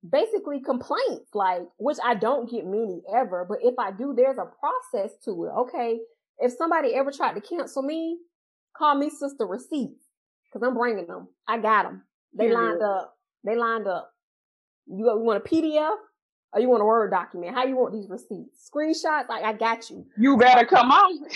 basically 0.09 0.59
complaints, 0.61 1.29
like 1.33 1.61
which 1.77 1.97
I 2.03 2.15
don't 2.15 2.49
get 2.49 2.65
many 2.65 3.01
ever, 3.13 3.45
but 3.47 3.59
if 3.61 3.75
I 3.79 3.91
do, 3.91 4.13
there's 4.15 4.37
a 4.37 4.49
process 4.59 5.11
to 5.25 5.45
it. 5.45 5.51
Okay. 5.59 5.99
If 6.39 6.53
somebody 6.57 6.93
ever 6.93 7.11
tried 7.11 7.33
to 7.35 7.41
cancel 7.41 7.81
me, 7.81 8.17
call 8.77 8.95
me 8.95 9.09
sister 9.09 9.45
receipts 9.45 10.03
because 10.51 10.67
I'm 10.67 10.75
bringing 10.75 11.07
them. 11.07 11.29
I 11.47 11.57
got 11.59 11.83
them. 11.83 12.03
They 12.37 12.51
lined 12.51 12.81
up. 12.81 13.15
They 13.45 13.55
lined 13.55 13.87
up. 13.87 14.11
You, 14.87 15.05
you 15.05 15.19
want 15.19 15.43
a 15.45 15.49
PDF? 15.49 15.95
Or 16.55 16.61
you 16.61 16.69
want 16.69 16.81
a 16.81 16.85
Word 16.85 17.11
document? 17.11 17.53
How 17.53 17.65
you 17.65 17.75
want 17.75 17.93
these 17.93 18.09
receipts? 18.09 18.71
Screenshots? 18.73 19.27
Like 19.27 19.43
I 19.43 19.53
got 19.53 19.89
you. 19.89 20.05
You 20.17 20.37
better 20.37 20.65
come 20.65 20.89
on. 20.89 21.27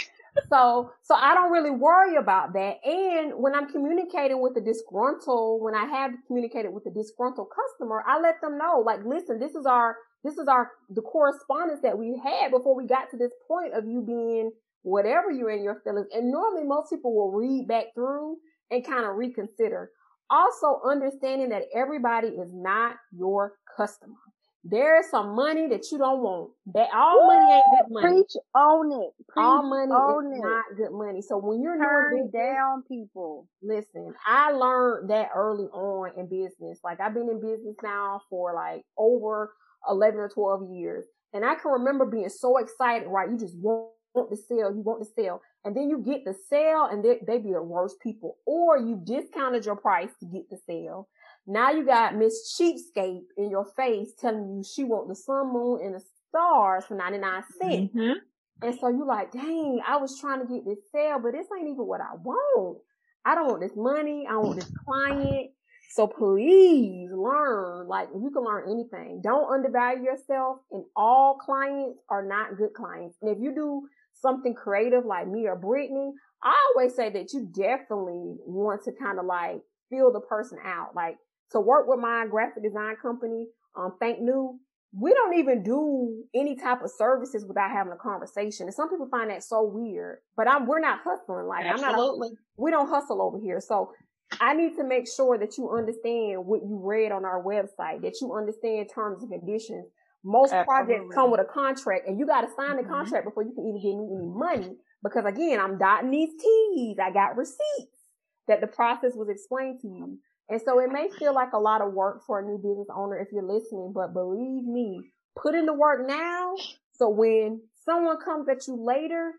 so, 0.50 0.92
so 1.04 1.16
I 1.16 1.34
don't 1.34 1.52
really 1.52 1.72
worry 1.72 2.16
about 2.16 2.54
that. 2.54 2.78
And 2.86 3.34
when 3.34 3.54
I'm 3.54 3.70
communicating 3.70 4.42
with 4.42 4.56
a 4.56 4.62
disgruntled, 4.62 5.62
when 5.62 5.76
I 5.76 5.86
have 5.86 6.12
communicated 6.26 6.70
with 6.72 6.86
a 6.86 6.92
disgruntled 6.92 7.50
customer, 7.54 8.02
I 8.08 8.20
let 8.20 8.40
them 8.42 8.58
know, 8.58 8.82
like, 8.86 9.04
listen, 9.04 9.40
this 9.40 9.56
is 9.56 9.66
our, 9.66 9.98
this 10.24 10.38
is 10.38 10.48
our, 10.48 10.72
the 10.90 11.02
correspondence 11.02 11.82
that 11.82 11.98
we 11.98 12.20
had 12.24 12.52
before 12.52 12.76
we 12.76 12.88
got 12.88 13.12
to 13.12 13.18
this 13.18 13.34
point 13.46 13.74
of 13.74 13.86
you 13.86 14.02
being 14.02 14.52
whatever 14.84 15.32
you're 15.32 15.52
in 15.52 15.64
your 15.64 15.82
feelings. 15.84 16.08
And 16.14 16.32
normally 16.32 16.64
most 16.64 16.90
people 16.90 17.14
will 17.14 17.32
read 17.32 17.68
back 17.68 17.88
through 17.94 18.38
and 18.72 18.86
kind 18.86 19.04
of 19.04 19.18
reconsider. 19.18 19.92
Also 20.30 20.80
understanding 20.86 21.50
that 21.50 21.64
everybody 21.76 22.28
is 22.30 22.50
not 22.54 22.96
your 23.12 23.54
customer. 23.76 24.16
There's 24.64 25.10
some 25.10 25.36
money 25.36 25.68
that 25.70 25.92
you 25.92 25.98
don't 25.98 26.22
want. 26.22 26.52
That 26.74 26.90
all 26.94 27.22
Woo! 27.22 27.28
money 27.28 27.54
ain't 27.54 27.64
good 27.72 27.94
money. 27.94 28.08
Preach 28.08 28.34
on 28.54 28.92
it. 28.92 29.12
Preach 29.28 29.44
all 29.44 29.64
money 29.64 30.36
is 30.36 30.40
it. 30.40 30.44
not 30.44 30.66
good 30.76 30.92
money. 30.92 31.22
So 31.22 31.38
when 31.38 31.62
you're 31.62 31.78
Turn 31.78 32.16
doing 32.18 32.30
down 32.32 32.84
people. 32.84 33.48
Listen, 33.62 34.14
I 34.26 34.52
learned 34.52 35.10
that 35.10 35.30
early 35.34 35.66
on 35.66 36.12
in 36.18 36.28
business. 36.28 36.80
Like 36.84 37.00
I've 37.00 37.14
been 37.14 37.30
in 37.30 37.40
business 37.40 37.76
now 37.82 38.22
for 38.30 38.54
like 38.54 38.84
over 38.98 39.54
eleven 39.90 40.20
or 40.20 40.30
twelve 40.30 40.70
years, 40.70 41.06
and 41.34 41.46
I 41.46 41.56
can 41.56 41.72
remember 41.72 42.06
being 42.06 42.30
so 42.30 42.58
excited. 42.58 43.08
Right, 43.08 43.30
you 43.30 43.38
just 43.38 43.58
want 43.58 43.92
want 44.14 44.30
to 44.32 44.38
sell, 44.38 44.74
you 44.74 44.82
want 44.82 45.04
to 45.04 45.10
sell, 45.22 45.42
and 45.64 45.76
then 45.76 45.90
you 45.90 46.00
get 46.00 46.26
the 46.26 46.34
sale, 46.50 46.88
and 46.92 47.04
they, 47.04 47.20
they 47.26 47.38
be 47.38 47.54
the 47.54 47.62
worst 47.62 47.98
people, 48.02 48.38
or 48.46 48.78
you 48.78 49.00
discounted 49.04 49.66
your 49.66 49.76
price 49.76 50.10
to 50.20 50.26
get 50.26 50.50
the 50.50 50.58
sale 50.68 51.08
now 51.50 51.72
you 51.72 51.84
got 51.84 52.16
Miss 52.16 52.56
Cheapskate 52.56 53.24
in 53.38 53.50
your 53.50 53.66
face 53.66 54.14
telling 54.20 54.58
you 54.58 54.64
she 54.64 54.84
want 54.84 55.10
the 55.10 55.16
sun, 55.16 55.52
moon, 55.52 55.80
and 55.84 55.96
the 55.96 56.04
stars 56.30 56.86
for 56.86 56.96
99 56.96 57.44
cents. 57.60 57.94
Mm-hmm. 57.96 58.14
And 58.62 58.80
so 58.80 58.90
you're 58.90 59.06
like, 59.06 59.32
dang, 59.32 59.82
I 59.88 59.98
was 59.98 60.20
trying 60.20 60.46
to 60.46 60.54
get 60.54 60.66
this 60.66 60.80
sale, 60.92 61.20
but 61.22 61.32
this 61.32 61.48
ain't 61.58 61.70
even 61.70 61.88
what 61.88 62.02
I 62.02 62.16
want. 62.22 62.80
I 63.26 63.34
don't 63.36 63.48
want 63.48 63.62
this 63.62 63.76
money. 63.76 64.28
I 64.30 64.36
want 64.38 64.60
this 64.60 64.72
client. 64.86 65.52
So 65.92 66.06
please 66.06 67.10
learn, 67.12 67.88
like 67.88 68.10
if 68.14 68.22
you 68.22 68.30
can 68.30 68.44
learn 68.44 68.70
anything, 68.70 69.22
don't 69.24 69.52
undervalue 69.52 70.04
yourself 70.04 70.58
and 70.72 70.84
all 70.96 71.36
clients 71.44 72.00
are 72.10 72.24
not 72.24 72.58
good 72.58 72.76
clients. 72.76 73.18
And 73.24 73.36
if 73.36 73.42
you 73.42 73.56
do 73.56 73.88
something 74.14 74.54
creative 74.54 75.04
like 75.06 75.28
me 75.28 75.48
or 75.48 75.60
Brittani, 75.60 76.12
I 76.44 76.56
always 76.76 76.96
say 76.96 77.10
that 77.10 77.34
you 77.34 77.50
definitely 77.52 78.36
want 78.46 78.84
to 78.84 78.92
kind 78.92 79.18
of 79.18 79.26
like 79.26 79.62
feel 79.90 80.14
the 80.14 80.20
person 80.20 80.60
out. 80.64 80.96
Like 80.96 81.18
to 81.52 81.60
work 81.60 81.88
with 81.88 82.00
my 82.00 82.26
graphic 82.30 82.64
design 82.64 82.96
company, 83.02 83.48
um, 83.76 83.94
Think 84.00 84.20
Nue, 84.22 84.60
we 84.92 85.14
don't 85.14 85.38
even 85.38 85.62
do 85.62 86.24
any 86.34 86.56
type 86.56 86.82
of 86.84 86.90
services 86.90 87.46
without 87.46 87.72
having 87.72 87.94
a 87.94 87.98
conversation. 87.98 88.66
And 88.66 88.74
some 88.74 88.90
people 88.90 89.08
find 89.10 89.30
that 89.30 89.44
so 89.44 89.64
weird, 89.64 90.20
but 90.36 90.50
I'm, 90.50 90.66
we're 90.66 90.80
not 90.80 91.00
hustling. 91.04 91.48
Like 91.48 91.66
Absolutely. 91.66 92.28
I'm 92.28 92.34
not, 92.34 92.40
we 92.58 92.72
don't 92.72 92.90
hustle 92.90 93.22
over 93.22 93.40
here. 93.40 93.62
So 93.62 93.92
I 94.40 94.54
need 94.54 94.76
to 94.78 94.84
make 94.84 95.08
sure 95.08 95.38
that 95.38 95.58
you 95.58 95.70
understand 95.70 96.46
what 96.46 96.62
you 96.62 96.80
read 96.84 97.12
on 97.12 97.24
our 97.26 97.44
website, 97.44 98.02
that 98.02 98.20
you 98.22 98.34
understand 98.36 98.90
terms 98.94 99.22
and 99.22 99.32
conditions. 99.32 99.86
Most 100.24 100.54
Absolutely. 100.54 100.96
projects 100.96 101.16
come 101.16 101.32
with 101.32 101.40
a 101.40 101.46
contract 101.46 102.08
and 102.08 102.20
you 102.20 102.26
got 102.26 102.42
to 102.42 102.50
sign 102.56 102.78
the 102.78 102.84
mm-hmm. 102.84 102.92
contract 102.92 103.26
before 103.26 103.44
you 103.44 103.54
can 103.54 103.68
even 103.68 103.82
give 103.82 103.96
me 103.96 104.10
any 104.18 104.28
money. 104.28 104.76
Because 105.04 105.26
again, 105.26 105.60
I'm 105.60 105.78
dotting 105.78 106.12
these 106.12 106.32
T's. 106.42 106.98
I 107.00 107.12
got 107.12 107.38
receipts 107.38 108.00
that 108.48 108.60
the 108.60 108.68
process 108.68 109.14
was 109.16 109.30
explained 109.30 109.80
to 109.82 109.88
you. 109.88 110.18
And 110.50 110.62
so 110.64 110.80
it 110.80 110.92
may 110.92 111.10
feel 111.10 111.34
like 111.34 111.54
a 111.54 111.60
lot 111.60 111.82
of 111.82 111.94
work 111.94 112.26
for 112.26 112.40
a 112.40 112.44
new 112.44 112.58
business 112.58 112.88
owner 112.96 113.18
if 113.18 113.28
you're 113.32 113.44
listening, 113.44 113.92
but 113.94 114.14
believe 114.14 114.64
me, 114.64 115.12
put 115.36 115.54
in 115.54 115.66
the 115.66 115.74
work 115.74 116.08
now. 116.08 116.56
So 116.94 117.10
when 117.10 117.62
someone 117.86 118.18
comes 118.18 118.50
at 118.50 118.68
you 118.68 118.76
later, 118.76 119.34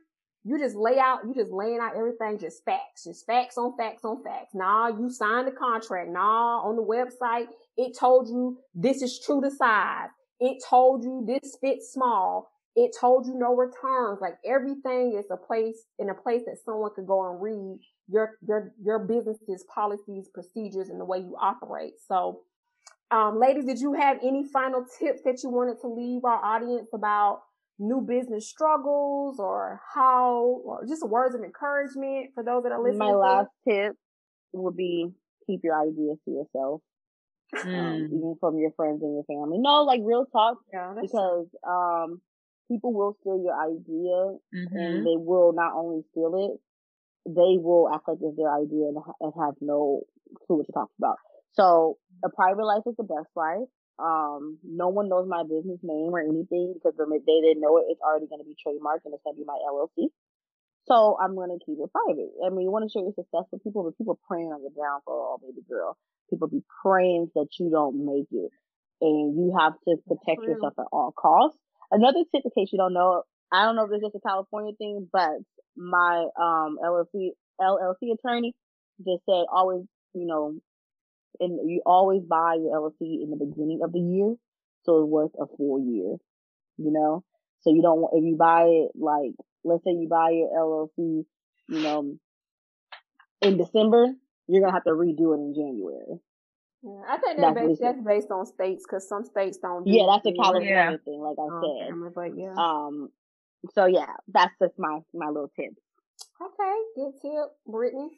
you 0.44 0.58
just 0.58 0.76
lay 0.76 0.98
out, 0.98 1.20
you 1.26 1.34
just 1.34 1.50
laying 1.50 1.80
out 1.80 1.96
everything, 1.96 2.38
just 2.38 2.64
facts, 2.64 3.04
just 3.04 3.26
facts 3.26 3.58
on 3.58 3.76
facts 3.76 4.04
on 4.04 4.22
facts. 4.22 4.54
Nah, 4.54 4.88
you 4.88 5.10
signed 5.10 5.48
the 5.48 5.52
contract. 5.52 6.10
Nah, 6.10 6.60
on 6.62 6.76
the 6.76 6.82
website, 6.82 7.48
it 7.76 7.96
told 7.98 8.28
you 8.28 8.58
this 8.74 9.02
is 9.02 9.20
true 9.20 9.40
to 9.42 9.50
size. 9.50 10.08
It 10.38 10.62
told 10.66 11.04
you 11.04 11.24
this 11.26 11.58
fits 11.60 11.92
small. 11.92 12.50
It 12.74 12.92
told 12.98 13.26
you 13.26 13.34
no 13.34 13.54
returns. 13.54 14.20
Like 14.22 14.38
everything 14.46 15.14
is 15.18 15.26
a 15.30 15.36
place 15.36 15.84
in 15.98 16.08
a 16.08 16.14
place 16.14 16.42
that 16.46 16.56
someone 16.64 16.92
could 16.94 17.06
go 17.06 17.30
and 17.30 17.42
read 17.42 17.80
your 18.10 18.36
your 18.46 18.72
your 18.82 18.98
business's 18.98 19.64
policies, 19.72 20.28
procedures, 20.32 20.88
and 20.88 21.00
the 21.00 21.04
way 21.04 21.18
you 21.18 21.36
operate. 21.40 21.94
So, 22.06 22.40
um, 23.10 23.38
ladies, 23.38 23.64
did 23.64 23.78
you 23.78 23.94
have 23.94 24.18
any 24.22 24.44
final 24.52 24.84
tips 24.98 25.22
that 25.24 25.42
you 25.42 25.50
wanted 25.50 25.80
to 25.80 25.88
leave 25.88 26.24
our 26.24 26.44
audience 26.44 26.88
about 26.94 27.42
new 27.78 28.00
business 28.00 28.48
struggles 28.48 29.38
or 29.38 29.80
how, 29.94 30.60
or 30.64 30.84
just 30.86 31.06
words 31.06 31.34
of 31.34 31.42
encouragement 31.42 32.30
for 32.34 32.44
those 32.44 32.62
that 32.64 32.72
are 32.72 32.82
listening? 32.82 32.98
My 32.98 33.12
last 33.12 33.48
tip 33.68 33.94
would 34.52 34.76
be 34.76 35.08
keep 35.46 35.60
your 35.64 35.80
ideas 35.80 36.18
to 36.24 36.30
yourself. 36.30 36.82
Um, 37.58 37.66
mm. 37.66 37.74
Um, 37.74 38.04
even 38.06 38.36
from 38.38 38.58
your 38.58 38.70
friends 38.76 39.02
and 39.02 39.14
your 39.14 39.24
family. 39.24 39.58
No, 39.58 39.82
like 39.82 40.00
real 40.04 40.24
talk. 40.26 40.58
Yeah, 40.72 40.94
because 41.00 41.46
um, 41.66 42.20
people 42.70 42.92
will 42.92 43.16
steal 43.20 43.42
your 43.42 43.58
idea 43.58 44.38
mm-hmm. 44.54 44.76
and 44.76 45.06
they 45.06 45.16
will 45.16 45.52
not 45.52 45.72
only 45.74 46.02
steal 46.12 46.36
it, 46.36 46.60
they 47.26 47.58
will 47.60 47.90
act 47.92 48.08
like 48.08 48.18
it's 48.20 48.36
their 48.36 48.52
idea 48.52 48.88
and, 48.88 48.96
and 49.20 49.32
have 49.36 49.54
no 49.60 50.02
clue 50.46 50.58
what 50.58 50.66
you're 50.68 50.74
talking 50.74 50.98
about. 50.98 51.16
So 51.52 51.98
a 52.24 52.30
private 52.30 52.64
life 52.64 52.82
is 52.86 52.96
the 52.96 53.04
best 53.04 53.30
life. 53.36 53.68
Um, 53.98 54.58
no 54.64 54.88
one 54.88 55.08
knows 55.08 55.28
my 55.28 55.42
business 55.42 55.80
name 55.82 56.14
or 56.14 56.20
anything 56.20 56.72
because 56.72 56.96
the 56.96 57.04
day 57.04 57.40
they 57.44 57.60
know 57.60 57.76
it, 57.78 57.86
it's 57.88 58.00
already 58.00 58.26
going 58.26 58.40
to 58.40 58.48
be 58.48 58.56
trademarked 58.56 59.04
and 59.04 59.12
it's 59.12 59.22
going 59.24 59.36
to 59.36 59.40
be 59.40 59.44
my 59.44 59.58
LLC. 59.68 60.08
So 60.88 61.18
I'm 61.20 61.34
going 61.34 61.50
to 61.52 61.60
keep 61.64 61.76
it 61.78 61.92
private. 61.92 62.32
I 62.44 62.48
mean, 62.48 62.64
you 62.64 62.72
want 62.72 62.88
to 62.88 62.92
share 62.92 63.02
your 63.04 63.12
success 63.12 63.44
with 63.52 63.62
people, 63.62 63.84
but 63.84 63.98
people 63.98 64.18
praying 64.26 64.48
on 64.48 64.62
your 64.62 64.72
downfall, 64.72 65.40
baby 65.42 65.60
girl. 65.68 65.98
People 66.30 66.48
be 66.48 66.64
praying 66.82 67.30
that 67.34 67.48
you 67.58 67.68
don't 67.70 68.06
make 68.06 68.28
it 68.32 68.50
and 69.00 69.36
you 69.36 69.56
have 69.58 69.74
to 69.88 69.96
protect 70.08 70.42
yourself 70.44 70.74
at 70.78 70.86
all 70.92 71.12
costs. 71.12 71.58
Another 71.90 72.20
tip 72.32 72.42
in 72.44 72.50
case 72.56 72.70
you 72.72 72.78
don't 72.78 72.94
know, 72.94 73.24
I 73.52 73.64
don't 73.64 73.76
know 73.76 73.84
if 73.84 73.90
it's 73.92 74.04
just 74.04 74.14
a 74.14 74.28
California 74.28 74.72
thing, 74.78 75.08
but 75.12 75.30
my, 75.76 76.26
um, 76.40 76.78
LLC, 76.84 77.30
LLC 77.60 78.14
attorney 78.14 78.54
just 78.98 79.24
said 79.26 79.44
always, 79.52 79.82
you 80.14 80.26
know, 80.26 80.54
and 81.40 81.70
you 81.70 81.82
always 81.86 82.22
buy 82.22 82.54
your 82.54 82.78
LLC 82.78 83.22
in 83.22 83.30
the 83.30 83.44
beginning 83.44 83.80
of 83.82 83.92
the 83.92 84.00
year. 84.00 84.34
So 84.84 85.02
it's 85.02 85.08
worth 85.08 85.32
a 85.38 85.46
full 85.56 85.80
year, 85.80 86.16
you 86.78 86.92
know? 86.92 87.24
So 87.62 87.70
you 87.70 87.82
don't, 87.82 88.00
want 88.00 88.14
if 88.16 88.24
you 88.24 88.36
buy 88.36 88.62
it 88.62 88.90
like, 88.94 89.32
let's 89.64 89.84
say 89.84 89.90
you 89.90 90.08
buy 90.08 90.30
your 90.30 90.48
LLC, 90.48 91.24
you 91.68 91.82
know, 91.82 92.16
in 93.42 93.56
December, 93.56 94.06
you're 94.48 94.60
going 94.60 94.72
to 94.72 94.76
have 94.76 94.84
to 94.84 94.90
redo 94.90 95.34
it 95.34 95.40
in 95.40 95.54
January. 95.54 96.20
Yeah, 96.82 97.02
I 97.08 97.18
think 97.18 97.38
that's, 97.38 97.54
based, 97.54 97.80
that's 97.80 98.00
based 98.00 98.30
on 98.30 98.46
states 98.46 98.84
because 98.88 99.06
some 99.06 99.24
states 99.24 99.58
don't. 99.60 99.84
Do 99.84 99.90
yeah, 99.92 100.06
that's 100.08 100.24
a 100.26 100.32
California 100.32 100.70
yeah. 100.70 100.96
thing, 101.04 101.20
like 101.20 101.36
I 101.38 101.42
oh, 101.42 101.60
said. 101.60 102.14
but 102.14 102.38
yeah. 102.38 102.54
Um. 102.56 103.10
So 103.74 103.86
yeah, 103.86 104.14
that's 104.28 104.54
just 104.60 104.78
my 104.78 105.00
my 105.14 105.28
little 105.28 105.50
tip. 105.54 105.72
Okay, 106.40 106.74
good 106.96 107.12
tip, 107.20 107.50
Brittani. 107.68 108.08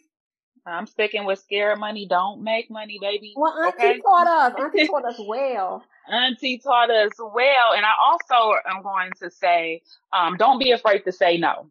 I'm 0.64 0.86
sticking 0.86 1.24
with 1.24 1.40
scared 1.40 1.78
money. 1.78 2.06
Don't 2.06 2.42
make 2.42 2.70
money, 2.70 2.98
baby. 3.00 3.34
Well, 3.36 3.52
Auntie 3.52 3.78
okay? 3.78 4.00
taught 4.00 4.26
us. 4.28 4.60
Auntie 4.60 4.86
taught 4.88 5.04
us 5.04 5.20
well. 5.26 5.82
Auntie 6.08 6.58
taught 6.58 6.90
us 6.90 7.12
well, 7.18 7.72
and 7.74 7.84
I 7.84 7.92
also 8.00 8.54
am 8.66 8.82
going 8.82 9.10
to 9.20 9.30
say, 9.30 9.82
um, 10.12 10.36
don't 10.36 10.58
be 10.58 10.70
afraid 10.70 11.00
to 11.00 11.12
say 11.12 11.38
no. 11.38 11.66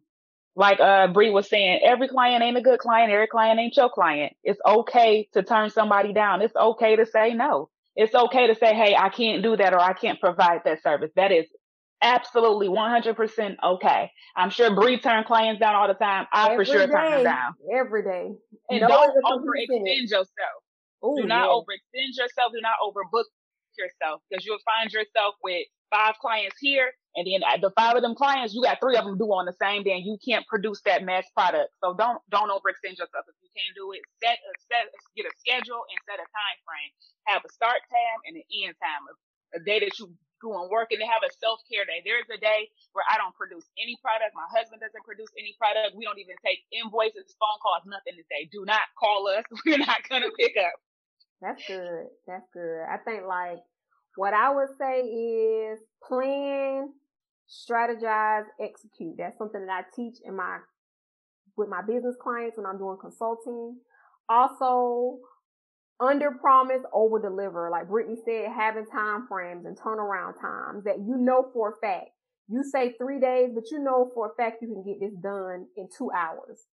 Like 0.54 0.80
uh 0.80 1.06
Bree 1.06 1.30
was 1.30 1.48
saying, 1.48 1.80
every 1.82 2.08
client 2.08 2.42
ain't 2.42 2.58
a 2.58 2.60
good 2.60 2.78
client. 2.78 3.10
Every 3.10 3.26
client 3.26 3.58
ain't 3.58 3.76
your 3.76 3.88
client. 3.88 4.34
It's 4.44 4.60
okay 4.66 5.28
to 5.32 5.42
turn 5.42 5.70
somebody 5.70 6.12
down. 6.12 6.42
It's 6.42 6.54
okay 6.54 6.96
to 6.96 7.06
say 7.06 7.32
no. 7.32 7.70
It's 7.96 8.14
okay 8.14 8.48
to 8.48 8.54
say, 8.54 8.74
hey, 8.74 8.94
I 8.94 9.08
can't 9.08 9.42
do 9.42 9.56
that 9.56 9.72
or 9.72 9.80
I 9.80 9.94
can't 9.94 10.20
provide 10.20 10.62
that 10.64 10.82
service. 10.82 11.10
That 11.16 11.32
is 11.32 11.46
absolutely 12.02 12.68
100% 12.68 13.56
okay. 13.62 14.10
I'm 14.36 14.50
sure 14.50 14.74
Bree 14.74 14.98
turn 14.98 15.24
clients 15.24 15.60
down 15.60 15.74
all 15.74 15.88
the 15.88 15.94
time. 15.94 16.26
I 16.32 16.52
Every 16.52 16.64
for 16.64 16.72
sure 16.72 16.86
day. 16.86 16.92
turn 16.92 17.10
them 17.12 17.24
down. 17.24 17.54
Every 17.74 18.02
day. 18.02 18.30
And 18.70 18.80
no 18.80 18.88
don't 18.88 19.24
overextend 19.24 20.10
yourself. 20.10 20.26
Ooh, 21.04 21.16
do 21.16 21.26
not 21.26 21.48
yeah. 21.48 21.54
overextend 21.54 22.16
yourself. 22.16 22.52
Do 22.52 22.60
not 22.60 22.76
overbook 22.82 23.24
yourself 23.78 24.22
because 24.28 24.44
you'll 24.44 24.62
find 24.64 24.92
yourself 24.92 25.34
with 25.42 25.66
five 25.90 26.14
clients 26.20 26.56
here 26.60 26.92
and 27.14 27.28
then 27.28 27.44
the 27.60 27.70
five 27.76 27.96
of 27.96 28.02
them 28.02 28.16
clients, 28.16 28.54
you 28.56 28.64
got 28.64 28.80
three 28.80 28.96
of 28.96 29.04
them 29.04 29.20
due 29.20 29.28
on 29.36 29.44
the 29.44 29.52
same 29.60 29.84
day 29.84 30.00
and 30.00 30.04
you 30.04 30.16
can't 30.24 30.46
produce 30.48 30.80
that 30.88 31.04
mass 31.04 31.28
product. 31.36 31.68
So 31.84 31.92
don't, 31.92 32.16
don't 32.32 32.48
overextend 32.48 32.96
yourself. 32.96 33.28
If 33.28 33.36
you 33.44 33.52
can't 33.52 33.76
do 33.76 33.92
it, 33.92 34.00
set 34.16 34.40
a, 34.40 34.52
set, 34.64 34.88
get 35.12 35.28
a 35.28 35.34
schedule 35.36 35.84
and 35.92 35.98
set 36.08 36.16
a 36.16 36.24
time 36.24 36.58
frame. 36.64 36.92
Have 37.28 37.44
a 37.44 37.52
start 37.52 37.84
time 37.92 38.18
and 38.24 38.40
an 38.40 38.46
end 38.48 38.74
time. 38.80 39.04
A 39.52 39.60
day 39.60 39.84
that 39.84 39.92
you 40.00 40.08
and 40.56 41.00
they 41.00 41.08
have 41.08 41.24
a 41.24 41.32
self-care 41.40 41.84
day. 41.88 42.04
There's 42.04 42.28
a 42.28 42.40
day 42.40 42.68
where 42.92 43.04
I 43.08 43.16
don't 43.16 43.34
produce 43.34 43.64
any 43.80 43.96
product. 44.02 44.36
My 44.36 44.48
husband 44.52 44.84
doesn't 44.84 45.04
produce 45.04 45.30
any 45.38 45.56
product. 45.56 45.96
We 45.96 46.04
don't 46.04 46.20
even 46.20 46.36
take 46.44 46.64
invoices, 46.72 47.32
phone 47.40 47.58
calls, 47.64 47.88
nothing 47.88 48.20
today. 48.20 48.48
Do 48.52 48.64
not 48.68 48.84
call 48.98 49.28
us. 49.28 49.44
We're 49.66 49.80
not 49.80 50.04
going 50.08 50.22
to 50.22 50.32
pick 50.36 50.56
up. 50.60 50.76
That's 51.40 51.62
good. 51.66 52.12
That's 52.26 52.46
good. 52.52 52.84
I 52.86 52.98
think 53.02 53.24
like 53.26 53.58
what 54.16 54.34
I 54.34 54.52
would 54.54 54.70
say 54.78 55.00
is 55.02 55.80
plan, 56.06 56.92
strategize, 57.48 58.44
execute. 58.60 59.16
That's 59.18 59.36
something 59.38 59.66
that 59.66 59.72
I 59.72 59.82
teach 59.94 60.18
in 60.24 60.36
my 60.36 60.58
with 61.56 61.68
my 61.68 61.82
business 61.82 62.16
clients 62.20 62.56
when 62.56 62.66
I'm 62.66 62.78
doing 62.78 62.96
consulting. 63.00 63.76
Also, 64.28 65.18
under 66.00 66.32
promise, 66.32 66.82
over 66.92 67.20
deliver. 67.20 67.70
Like 67.70 67.88
Brittani 67.88 68.16
said, 68.24 68.50
having 68.54 68.86
time 68.86 69.26
frames 69.28 69.66
and 69.66 69.78
turnaround 69.78 70.40
times 70.40 70.84
that 70.84 70.98
you 70.98 71.16
know 71.16 71.50
for 71.52 71.70
a 71.70 71.86
fact. 71.86 72.10
You 72.48 72.64
say 72.64 72.94
three 72.98 73.20
days, 73.20 73.50
but 73.54 73.70
you 73.70 73.78
know 73.78 74.10
for 74.14 74.30
a 74.30 74.34
fact 74.34 74.62
you 74.62 74.68
can 74.68 74.84
get 74.84 75.00
this 75.00 75.14
done 75.22 75.66
in 75.76 75.88
two 75.96 76.10
hours. 76.10 76.66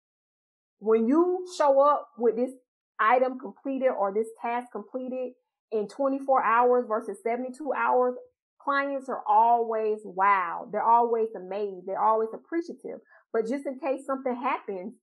When 0.80 1.08
you 1.08 1.46
show 1.58 1.82
up 1.82 2.10
with 2.18 2.36
this 2.36 2.52
item 3.00 3.40
completed 3.40 3.90
or 3.90 4.14
this 4.14 4.30
task 4.42 4.72
completed 4.72 5.34
in 5.72 5.88
24 5.88 6.44
hours 6.44 6.86
versus 6.88 7.18
72 7.24 7.74
hours, 7.74 8.16
clients 8.62 9.10
are 9.10 9.24
always 9.28 10.00
wow. 10.04 10.68
They're 10.72 10.84
always 10.84 11.30
amazed. 11.36 11.86
They're 11.86 12.02
always 12.02 12.30
appreciative. 12.34 13.00
But 13.34 13.48
just 13.48 13.66
in 13.66 13.80
case 13.80 14.06
something 14.06 14.36
happens, 14.36 14.94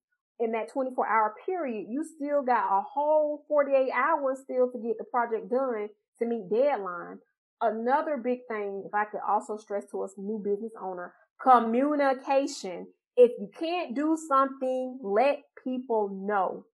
in 0.41 0.53
that 0.53 0.71
24 0.73 1.07
hour 1.07 1.35
period, 1.47 1.87
you 1.89 2.05
still 2.17 2.43
got 2.43 2.79
a 2.79 2.83
whole 2.83 3.45
48 3.49 3.91
hours 3.93 4.39
still 4.43 4.71
to 4.71 4.79
get 4.79 4.99
the 4.99 5.05
project 5.05 5.51
done 5.51 5.89
to 6.19 6.27
meet 6.27 6.51
deadline. 6.51 7.19
Another 7.61 8.17
big 8.17 8.41
thing, 8.49 8.83
if 8.87 8.95
I 8.95 9.05
could 9.05 9.21
also 9.27 9.57
stress 9.57 9.85
to 9.91 10.03
us 10.03 10.13
new 10.19 10.41
business 10.45 10.73
owner, 10.81 11.15
communication. 11.43 12.87
If 13.17 13.31
you 13.39 13.49
can't 13.59 13.95
do 13.95 14.19
something, 14.29 14.99
let 15.03 15.43
people 15.63 16.11
know, 16.13 16.67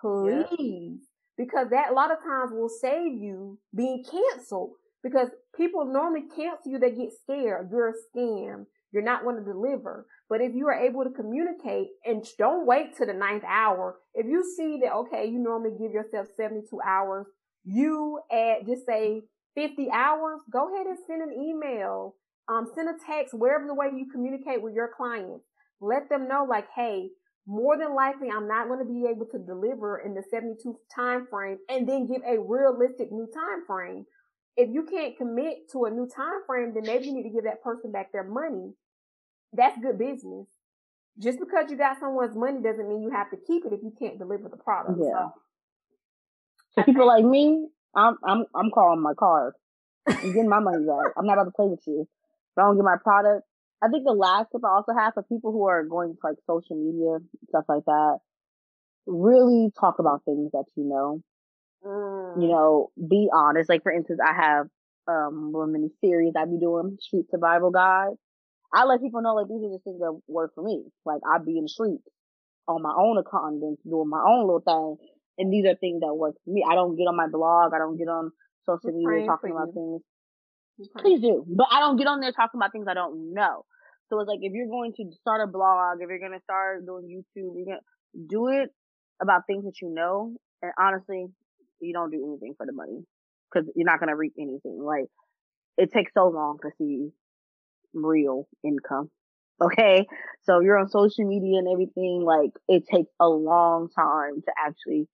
please, 0.00 0.58
yeah. 0.58 1.44
because 1.44 1.70
that 1.70 1.90
a 1.90 1.94
lot 1.94 2.12
of 2.12 2.18
times 2.18 2.52
will 2.52 2.68
save 2.68 3.14
you 3.14 3.58
being 3.74 4.04
canceled 4.04 4.72
because 5.02 5.28
people 5.56 5.86
normally 5.86 6.24
cancel 6.36 6.70
you. 6.70 6.78
They 6.78 6.90
get 6.90 7.12
scared. 7.22 7.70
You're 7.70 7.88
a 7.88 7.92
scam. 8.14 8.66
You're 8.92 9.02
not 9.02 9.24
going 9.24 9.36
to 9.36 9.44
deliver. 9.44 10.06
But 10.28 10.40
if 10.40 10.54
you 10.54 10.66
are 10.68 10.74
able 10.74 11.04
to 11.04 11.10
communicate 11.10 11.88
and 12.04 12.24
don't 12.38 12.66
wait 12.66 12.96
to 12.96 13.06
the 13.06 13.12
ninth 13.12 13.44
hour, 13.46 13.96
if 14.14 14.26
you 14.26 14.44
see 14.56 14.80
that, 14.82 14.92
okay, 14.94 15.26
you 15.28 15.38
normally 15.38 15.76
give 15.78 15.92
yourself 15.92 16.28
72 16.36 16.66
hours, 16.86 17.26
you 17.64 18.20
add, 18.32 18.66
just 18.66 18.86
say 18.86 19.22
50 19.54 19.88
hours, 19.92 20.40
go 20.50 20.72
ahead 20.72 20.86
and 20.86 20.98
send 21.06 21.22
an 21.22 21.32
email, 21.32 22.14
um, 22.48 22.66
send 22.74 22.88
a 22.88 22.94
text, 23.06 23.34
wherever 23.34 23.66
the 23.66 23.74
way 23.74 23.86
you 23.96 24.06
communicate 24.10 24.62
with 24.62 24.74
your 24.74 24.90
clients. 24.96 25.44
Let 25.80 26.08
them 26.08 26.28
know 26.28 26.46
like, 26.48 26.66
hey, 26.74 27.10
more 27.46 27.78
than 27.78 27.94
likely 27.94 28.28
I'm 28.28 28.48
not 28.48 28.68
going 28.68 28.80
to 28.80 28.92
be 28.92 29.06
able 29.08 29.26
to 29.26 29.38
deliver 29.38 29.98
in 29.98 30.14
the 30.14 30.22
72 30.30 30.78
time 30.94 31.26
frame 31.30 31.58
and 31.68 31.88
then 31.88 32.06
give 32.06 32.22
a 32.26 32.38
realistic 32.40 33.12
new 33.12 33.28
time 33.32 33.64
frame. 33.66 34.04
If 34.56 34.70
you 34.72 34.84
can't 34.84 35.16
commit 35.16 35.70
to 35.72 35.84
a 35.84 35.90
new 35.90 36.08
time 36.08 36.40
frame, 36.46 36.72
then 36.74 36.84
maybe 36.86 37.06
you 37.06 37.14
need 37.14 37.24
to 37.24 37.30
give 37.30 37.44
that 37.44 37.62
person 37.62 37.92
back 37.92 38.12
their 38.12 38.24
money 38.24 38.72
that's 39.56 39.78
good 39.80 39.98
business. 39.98 40.46
Just 41.18 41.38
because 41.40 41.70
you 41.70 41.76
got 41.76 41.98
someone's 41.98 42.36
money 42.36 42.60
doesn't 42.62 42.88
mean 42.88 43.02
you 43.02 43.10
have 43.10 43.30
to 43.30 43.36
keep 43.46 43.64
it 43.64 43.72
if 43.72 43.80
you 43.82 43.92
can't 43.98 44.18
deliver 44.18 44.48
the 44.48 44.56
product. 44.56 44.98
Yeah. 45.02 45.28
So, 46.74 46.82
people 46.82 47.06
like 47.06 47.24
me, 47.24 47.68
I'm 47.94 48.16
I'm 48.22 48.44
I'm 48.54 48.70
calling 48.70 49.00
my 49.00 49.14
card. 49.14 49.54
I'm 50.06 50.32
getting 50.32 50.48
my 50.48 50.60
money 50.60 50.84
back. 50.84 51.12
I'm 51.16 51.26
not 51.26 51.34
about 51.34 51.44
to 51.44 51.50
play 51.52 51.66
with 51.66 51.80
you. 51.86 52.02
If 52.02 52.58
I 52.58 52.62
don't 52.62 52.76
get 52.76 52.84
my 52.84 52.98
product, 53.02 53.46
I 53.82 53.88
think 53.88 54.04
the 54.04 54.12
last 54.12 54.48
tip 54.52 54.60
I 54.62 54.68
also 54.68 54.92
have 54.92 55.14
for 55.14 55.22
people 55.22 55.52
who 55.52 55.64
are 55.66 55.84
going 55.84 56.12
to 56.12 56.18
like 56.22 56.36
social 56.46 56.76
media 56.76 57.18
stuff 57.48 57.64
like 57.68 57.84
that, 57.86 58.18
really 59.06 59.72
talk 59.80 59.98
about 59.98 60.24
things 60.24 60.52
that 60.52 60.64
you 60.76 60.84
know. 60.84 61.22
Mm. 61.84 62.42
You 62.42 62.48
know, 62.48 62.90
be 62.96 63.28
honest. 63.32 63.68
Like 63.68 63.82
for 63.82 63.92
instance, 63.92 64.20
I 64.24 64.34
have 64.34 64.66
um 65.08 65.52
one 65.52 65.72
mini 65.72 65.90
series 66.00 66.34
I 66.36 66.44
be 66.44 66.58
doing, 66.58 66.96
Street 67.00 67.26
Survival 67.30 67.70
Guide. 67.70 68.14
I 68.72 68.84
let 68.84 69.00
people 69.00 69.22
know 69.22 69.34
like 69.34 69.48
these 69.48 69.62
are 69.62 69.70
the 69.70 69.80
things 69.84 70.00
that 70.00 70.18
work 70.26 70.52
for 70.54 70.64
me. 70.64 70.84
Like 71.04 71.20
I 71.24 71.38
be 71.38 71.58
in 71.58 71.64
the 71.64 71.68
streets 71.68 72.02
on 72.68 72.82
my 72.82 72.92
own 72.96 73.18
account 73.18 73.60
doing 73.60 74.08
my 74.08 74.22
own 74.26 74.46
little 74.46 74.60
thing. 74.60 75.06
And 75.38 75.52
these 75.52 75.66
are 75.66 75.74
things 75.76 76.00
that 76.00 76.14
work 76.14 76.34
for 76.44 76.50
me. 76.50 76.64
I 76.68 76.74
don't 76.74 76.96
get 76.96 77.04
on 77.04 77.16
my 77.16 77.28
blog. 77.28 77.72
I 77.74 77.78
don't 77.78 77.96
get 77.96 78.08
on 78.08 78.32
social 78.64 78.90
media 78.92 79.26
talking 79.26 79.52
about 79.52 79.72
things. 79.72 80.02
Please 80.98 81.20
do. 81.20 81.44
But 81.46 81.68
I 81.70 81.80
don't 81.80 81.96
get 81.96 82.06
on 82.06 82.20
there 82.20 82.32
talking 82.32 82.58
about 82.58 82.72
things 82.72 82.86
I 82.88 82.94
don't 82.94 83.32
know. 83.32 83.64
So 84.08 84.20
it's 84.20 84.28
like 84.28 84.40
if 84.42 84.52
you're 84.52 84.68
going 84.68 84.92
to 84.96 85.04
start 85.20 85.40
a 85.42 85.50
blog, 85.50 85.98
if 86.00 86.08
you're 86.08 86.18
going 86.18 86.32
to 86.32 86.42
start 86.42 86.86
doing 86.86 87.04
YouTube, 87.04 87.54
you're 87.56 87.66
going 87.66 87.80
to 87.80 88.26
do 88.28 88.48
it 88.48 88.70
about 89.20 89.42
things 89.46 89.64
that 89.64 89.80
you 89.80 89.92
know. 89.92 90.36
And 90.62 90.72
honestly, 90.78 91.26
you 91.80 91.92
don't 91.92 92.10
do 92.10 92.24
anything 92.26 92.54
for 92.56 92.66
the 92.66 92.72
money 92.72 93.04
because 93.52 93.68
you're 93.74 93.86
not 93.86 94.00
going 94.00 94.08
to 94.08 94.16
reap 94.16 94.34
anything. 94.38 94.80
Like 94.82 95.06
it 95.76 95.92
takes 95.92 96.12
so 96.14 96.28
long 96.28 96.58
to 96.62 96.70
see 96.78 97.10
real 97.94 98.48
income. 98.64 99.10
Okay. 99.60 100.06
So 100.42 100.60
you're 100.60 100.78
on 100.78 100.88
social 100.88 101.26
media 101.26 101.58
and 101.58 101.68
everything. 101.68 102.22
Like 102.24 102.50
it 102.68 102.86
takes 102.86 103.10
a 103.20 103.28
long 103.28 103.88
time 103.88 104.42
to 104.42 104.52
actually 104.58 105.08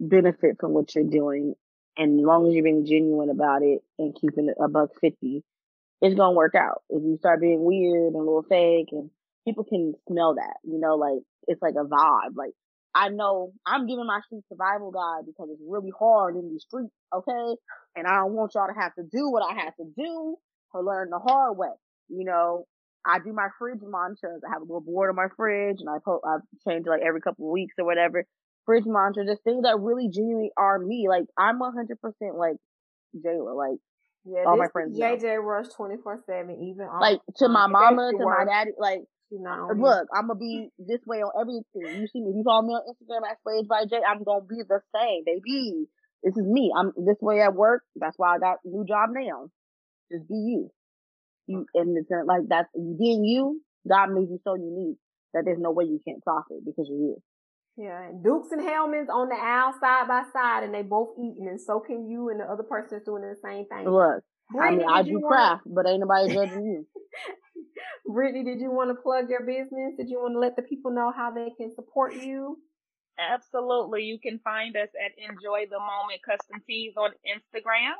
benefit 0.00 0.56
from 0.60 0.72
what 0.72 0.94
you're 0.94 1.04
doing. 1.04 1.54
And 1.96 2.20
as 2.20 2.26
long 2.26 2.46
as 2.46 2.54
you're 2.54 2.64
being 2.64 2.86
genuine 2.86 3.30
about 3.30 3.62
it 3.62 3.80
and 3.98 4.14
keeping 4.14 4.48
it 4.48 4.56
a 4.62 4.68
buck 4.68 4.90
50, 5.00 5.42
it's 6.02 6.14
gonna 6.14 6.32
work 6.32 6.54
out. 6.54 6.82
If 6.90 7.02
you 7.02 7.16
start 7.18 7.40
being 7.40 7.64
weird 7.64 8.12
and 8.12 8.16
a 8.16 8.18
little 8.18 8.44
fake 8.48 8.88
and 8.92 9.10
people 9.46 9.64
can 9.64 9.94
smell 10.08 10.34
that, 10.34 10.56
you 10.64 10.78
know, 10.78 10.96
like 10.96 11.20
it's 11.46 11.62
like 11.62 11.74
a 11.74 11.84
vibe. 11.84 12.34
Like 12.34 12.52
I 12.96 13.10
know 13.10 13.52
I'm 13.66 13.86
giving 13.86 14.06
my 14.06 14.20
street 14.24 14.44
survival 14.48 14.90
guide 14.90 15.26
because 15.26 15.50
it's 15.52 15.60
really 15.68 15.92
hard 15.98 16.34
in 16.34 16.48
these 16.48 16.62
streets, 16.62 16.94
okay? 17.14 17.56
And 17.94 18.06
I 18.06 18.16
don't 18.16 18.32
want 18.32 18.52
y'all 18.54 18.68
to 18.68 18.80
have 18.80 18.94
to 18.94 19.02
do 19.02 19.30
what 19.30 19.42
I 19.42 19.64
have 19.64 19.76
to 19.76 19.84
do 19.94 20.36
to 20.72 20.80
learn 20.80 21.10
the 21.10 21.18
hard 21.18 21.58
way. 21.58 21.76
You 22.08 22.24
know, 22.24 22.64
I 23.04 23.18
do 23.18 23.34
my 23.34 23.48
fridge 23.58 23.80
monitors. 23.82 24.40
I 24.48 24.50
have 24.50 24.62
a 24.62 24.64
little 24.64 24.80
board 24.80 25.10
on 25.10 25.16
my 25.16 25.28
fridge 25.36 25.76
and 25.80 25.90
I 25.90 25.98
po- 26.02 26.22
I 26.24 26.38
change 26.66 26.86
like 26.86 27.02
every 27.06 27.20
couple 27.20 27.46
of 27.46 27.52
weeks 27.52 27.74
or 27.78 27.84
whatever. 27.84 28.24
Fridge 28.64 28.86
monitor, 28.86 29.26
just 29.26 29.44
things 29.44 29.64
that 29.64 29.78
really 29.78 30.08
genuinely 30.08 30.50
are 30.56 30.78
me. 30.78 31.06
Like 31.06 31.26
I'm 31.38 31.60
100% 31.60 31.96
like 32.34 32.56
Jayla. 33.14 33.54
Like 33.54 33.78
yeah, 34.24 34.44
all 34.46 34.56
my 34.56 34.68
friends. 34.72 34.98
JJ 34.98 35.22
know. 35.22 35.36
Rush 35.36 35.66
24 35.76 36.22
seven. 36.26 36.62
Even 36.62 36.88
like 36.98 37.20
to 37.36 37.48
my 37.48 37.66
mama, 37.66 38.10
to 38.10 38.24
my 38.24 38.46
daddy. 38.46 38.72
Like 38.78 39.02
look, 39.30 40.08
I'm 40.14 40.28
gonna 40.28 40.38
be 40.38 40.70
this 40.78 41.00
way 41.06 41.18
on 41.18 41.32
everything. 41.40 42.00
You 42.00 42.06
see 42.06 42.20
me. 42.20 42.30
If 42.30 42.36
you 42.36 42.42
follow 42.44 42.62
me 42.62 42.74
on 42.74 42.82
Instagram 42.86 43.28
at 43.28 43.38
Slaves 43.42 43.68
by 43.68 43.84
Jay, 43.88 44.00
I'm 44.06 44.22
gonna 44.22 44.44
be 44.44 44.62
the 44.68 44.80
same, 44.94 45.24
baby. 45.24 45.86
This 46.22 46.36
is 46.36 46.46
me. 46.46 46.72
I'm 46.76 46.92
this 46.96 47.18
way 47.20 47.40
at 47.40 47.54
work. 47.54 47.82
That's 47.96 48.18
why 48.18 48.36
I 48.36 48.38
got 48.38 48.58
a 48.64 48.68
new 48.68 48.84
job 48.84 49.10
now. 49.12 49.48
Just 50.10 50.28
be 50.28 50.34
you. 50.34 50.70
You 51.46 51.66
and 51.74 51.96
it's 51.96 52.10
like 52.10 52.48
that's 52.48 52.68
being 52.74 53.24
you. 53.24 53.60
God 53.88 54.10
made 54.10 54.28
you 54.30 54.38
so 54.42 54.54
unique 54.54 54.98
that 55.34 55.44
there's 55.44 55.60
no 55.60 55.70
way 55.70 55.84
you 55.84 56.00
can't 56.06 56.22
profit 56.22 56.64
because 56.64 56.86
you're 56.88 56.98
you. 56.98 57.22
Yeah, 57.76 58.08
and 58.08 58.24
Dukes 58.24 58.48
and 58.52 58.66
Hellmann's 58.66 59.10
on 59.12 59.28
the 59.28 59.36
aisle 59.36 59.74
side 59.78 60.08
by 60.08 60.22
side, 60.32 60.64
and 60.64 60.72
they 60.72 60.82
both 60.82 61.10
eating, 61.18 61.46
and 61.46 61.60
so 61.60 61.78
can 61.78 62.08
you, 62.08 62.30
and 62.30 62.40
the 62.40 62.44
other 62.44 62.62
person's 62.62 63.04
doing 63.04 63.22
the 63.22 63.36
same 63.44 63.66
thing. 63.66 63.84
Look, 63.88 64.24
Brittani, 64.54 64.66
I 64.66 64.70
mean, 64.76 64.88
I 64.88 65.02
do 65.02 65.20
craft, 65.26 65.66
wanna... 65.66 65.74
but 65.74 65.90
ain't 65.90 66.00
nobody 66.00 66.32
judging 66.32 66.64
you. 66.64 66.86
Brittani, 68.10 68.44
did 68.44 68.60
you 68.60 68.70
want 68.70 68.90
to 68.90 69.02
plug 69.02 69.28
your 69.28 69.44
business? 69.44 69.94
Did 69.96 70.08
you 70.08 70.20
want 70.20 70.34
to 70.34 70.38
let 70.38 70.56
the 70.56 70.62
people 70.62 70.92
know 70.92 71.12
how 71.14 71.30
they 71.30 71.50
can 71.56 71.74
support 71.74 72.14
you? 72.14 72.58
Absolutely. 73.18 74.04
You 74.04 74.18
can 74.18 74.38
find 74.40 74.76
us 74.76 74.88
at 74.94 75.12
Enjoy 75.18 75.66
the 75.70 75.78
Moment 75.78 76.20
Custom 76.24 76.62
Tees 76.66 76.94
on 76.96 77.10
Instagram. 77.26 77.94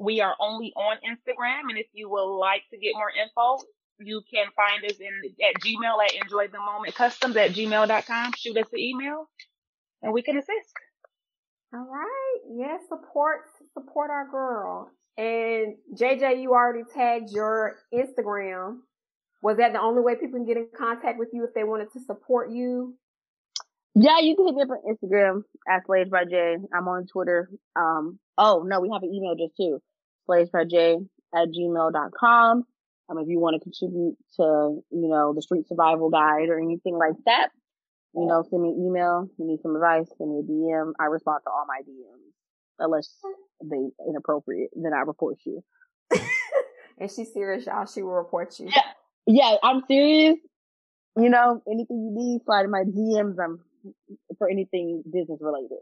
We 0.00 0.20
are 0.20 0.34
only 0.40 0.72
on 0.74 0.96
Instagram, 0.96 1.68
and 1.68 1.78
if 1.78 1.86
you 1.92 2.08
would 2.10 2.38
like 2.38 2.62
to 2.72 2.78
get 2.78 2.94
more 2.94 3.10
info, 3.10 3.62
you 3.98 4.22
can 4.30 4.46
find 4.56 4.84
us 4.84 4.98
in 4.98 5.22
at 5.46 5.62
Gmail 5.62 6.04
at 6.04 6.14
enjoy 6.14 6.48
the 6.48 6.58
moment 6.58 6.94
customs 6.94 7.36
at 7.36 7.52
gmail.com. 7.52 8.32
Shoot 8.36 8.56
us 8.58 8.66
an 8.72 8.78
email 8.78 9.28
and 10.02 10.12
we 10.12 10.22
can 10.22 10.36
assist. 10.36 10.72
All 11.72 11.86
right. 11.90 12.38
Yes, 12.56 12.80
support 12.88 13.40
support 13.74 14.10
our 14.10 14.28
girl. 14.30 14.90
And 15.18 15.76
JJ, 15.94 16.42
you 16.42 16.52
already 16.52 16.84
tagged 16.94 17.30
your 17.30 17.76
Instagram. 17.92 18.78
Was 19.42 19.56
that 19.58 19.72
the 19.72 19.80
only 19.80 20.02
way 20.02 20.14
people 20.14 20.38
can 20.38 20.46
get 20.46 20.56
in 20.56 20.68
contact 20.76 21.18
with 21.18 21.28
you 21.32 21.44
if 21.44 21.54
they 21.54 21.64
wanted 21.64 21.92
to 21.92 22.00
support 22.00 22.50
you? 22.50 22.96
Yeah, 23.94 24.18
you 24.20 24.36
can 24.36 24.46
hit 24.46 24.54
me 24.54 24.62
up 24.62 24.68
on 24.70 24.94
Instagram 24.94 25.42
at 25.66 25.86
Slaves 25.86 26.10
by 26.10 26.24
Jay. 26.24 26.56
I'm 26.74 26.86
on 26.86 27.06
Twitter. 27.06 27.48
Um, 27.74 28.18
oh 28.36 28.62
no, 28.66 28.80
we 28.80 28.90
have 28.92 29.02
an 29.02 29.14
email 29.14 29.34
just 29.34 29.56
too. 29.56 29.80
Slaves 30.26 30.50
by 30.50 30.64
Jay 30.64 30.98
at 31.34 31.48
gmail.com. 31.48 32.64
Um, 33.08 33.18
if 33.18 33.28
you 33.28 33.38
want 33.38 33.54
to 33.54 33.60
contribute 33.60 34.16
to, 34.36 34.82
you 34.90 35.08
know, 35.08 35.32
the 35.32 35.40
street 35.40 35.66
survival 35.68 36.10
guide 36.10 36.48
or 36.48 36.58
anything 36.58 36.98
like 36.98 37.14
that, 37.24 37.48
you 38.14 38.26
know, 38.26 38.42
send 38.50 38.62
me 38.62 38.70
an 38.70 38.84
email. 38.84 39.28
You 39.38 39.46
need 39.46 39.60
some 39.62 39.76
advice, 39.76 40.08
send 40.18 40.30
me 40.30 40.40
a 40.40 40.42
DM. 40.42 40.92
I 41.00 41.04
respond 41.04 41.42
to 41.44 41.50
all 41.50 41.64
my 41.66 41.80
DMs. 41.80 42.32
Unless 42.78 43.16
they 43.62 43.88
inappropriate, 44.08 44.70
then 44.74 44.92
I 44.92 45.00
report 45.00 45.38
you. 45.44 45.62
and 46.98 47.10
she's 47.10 47.32
serious, 47.32 47.66
y'all. 47.66 47.86
She 47.86 48.02
will 48.02 48.12
report 48.12 48.58
you. 48.58 48.68
Yeah, 48.74 48.82
yeah, 49.26 49.56
I'm 49.62 49.82
serious. 49.88 50.38
You 51.16 51.30
know, 51.30 51.62
anything 51.66 52.04
you 52.04 52.10
need, 52.12 52.42
slide 52.44 52.64
in 52.64 52.70
my 52.70 52.84
DMs. 52.84 53.36
I'm 53.42 53.60
for 54.38 54.48
anything 54.48 55.02
business 55.10 55.38
related. 55.40 55.78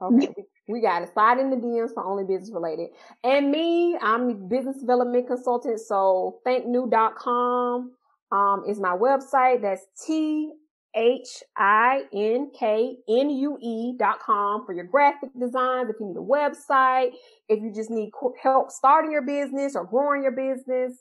Okay, 0.00 0.34
we 0.68 0.80
got 0.80 1.02
it. 1.02 1.10
Slide 1.12 1.38
in 1.38 1.50
the 1.50 1.56
DMs 1.56 1.94
for 1.94 2.04
only 2.04 2.24
business 2.24 2.50
related. 2.52 2.88
And 3.22 3.50
me, 3.50 3.96
I'm 4.00 4.28
a 4.30 4.34
business 4.34 4.78
development 4.78 5.28
consultant. 5.28 5.80
So 5.80 6.40
thinknue.com 6.46 7.92
um, 8.32 8.64
is 8.68 8.80
my 8.80 8.96
website. 8.96 9.62
That's 9.62 9.86
T 10.04 10.52
H 10.94 11.42
I 11.56 12.02
N 12.12 12.50
K 12.58 12.96
N 13.08 13.30
U 13.30 13.58
E 13.60 13.94
dot 13.98 14.20
com 14.20 14.66
for 14.66 14.74
your 14.74 14.84
graphic 14.84 15.30
designs. 15.38 15.90
If 15.90 15.96
you 16.00 16.06
need 16.06 16.16
a 16.16 16.20
website, 16.20 17.12
if 17.48 17.60
you 17.62 17.72
just 17.74 17.90
need 17.90 18.10
help 18.42 18.70
starting 18.70 19.10
your 19.10 19.22
business 19.22 19.74
or 19.74 19.84
growing 19.84 20.22
your 20.22 20.32
business, 20.32 20.98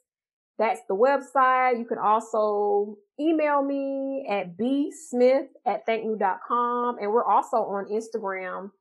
that's 0.57 0.81
the 0.87 0.95
website. 0.95 1.79
You 1.79 1.85
can 1.85 1.97
also 1.97 2.97
email 3.19 3.61
me 3.63 4.25
at 4.29 4.57
bsmith 4.57 5.47
at 5.65 5.85
dot 6.19 6.39
com, 6.47 6.97
And 6.99 7.11
we're 7.11 7.25
also 7.25 7.57
on 7.57 7.85
Instagram 7.91 8.71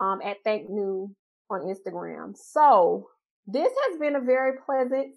um, 0.00 0.20
at 0.24 0.38
Think 0.44 0.68
Nue 0.68 1.14
on 1.50 1.60
Instagram. 1.60 2.36
So 2.36 3.08
this 3.46 3.72
has 3.88 3.98
been 4.00 4.16
a 4.16 4.20
very 4.20 4.58
pleasant 4.66 5.14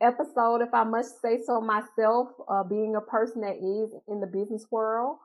episode, 0.00 0.62
if 0.62 0.72
I 0.72 0.84
must 0.84 1.20
say 1.20 1.38
so 1.44 1.60
myself, 1.60 2.28
uh, 2.48 2.64
being 2.64 2.96
a 2.96 3.00
person 3.00 3.42
that 3.42 3.56
is 3.56 3.92
in 4.08 4.20
the 4.20 4.26
business 4.26 4.66
world. 4.70 5.18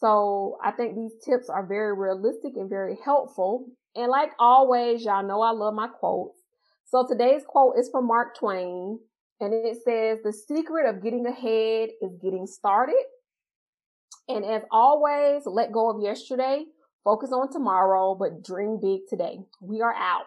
So 0.00 0.58
I 0.62 0.72
think 0.72 0.94
these 0.94 1.12
tips 1.24 1.48
are 1.48 1.66
very 1.66 1.94
realistic 1.96 2.52
and 2.56 2.68
very 2.68 2.98
helpful. 3.04 3.66
And 3.94 4.10
like 4.10 4.30
always, 4.38 5.04
y'all 5.04 5.26
know 5.26 5.40
I 5.40 5.52
love 5.52 5.74
my 5.74 5.88
quotes. 5.88 6.38
So 6.84 7.06
today's 7.06 7.42
quote 7.46 7.78
is 7.78 7.88
from 7.90 8.06
Mark 8.06 8.38
Twain 8.38 8.98
and 9.40 9.52
it 9.52 9.78
says, 9.84 10.18
the 10.22 10.32
secret 10.32 10.88
of 10.88 11.02
getting 11.02 11.26
ahead 11.26 11.90
is 12.02 12.16
getting 12.22 12.46
started. 12.46 13.02
And 14.28 14.44
as 14.44 14.62
always, 14.70 15.42
let 15.46 15.72
go 15.72 15.90
of 15.90 16.02
yesterday 16.02 16.64
Focus 17.06 17.30
on 17.30 17.52
tomorrow, 17.52 18.16
but 18.18 18.42
dream 18.42 18.80
big 18.82 19.02
today. 19.08 19.38
We 19.60 19.80
are 19.80 19.94
out. 19.94 20.26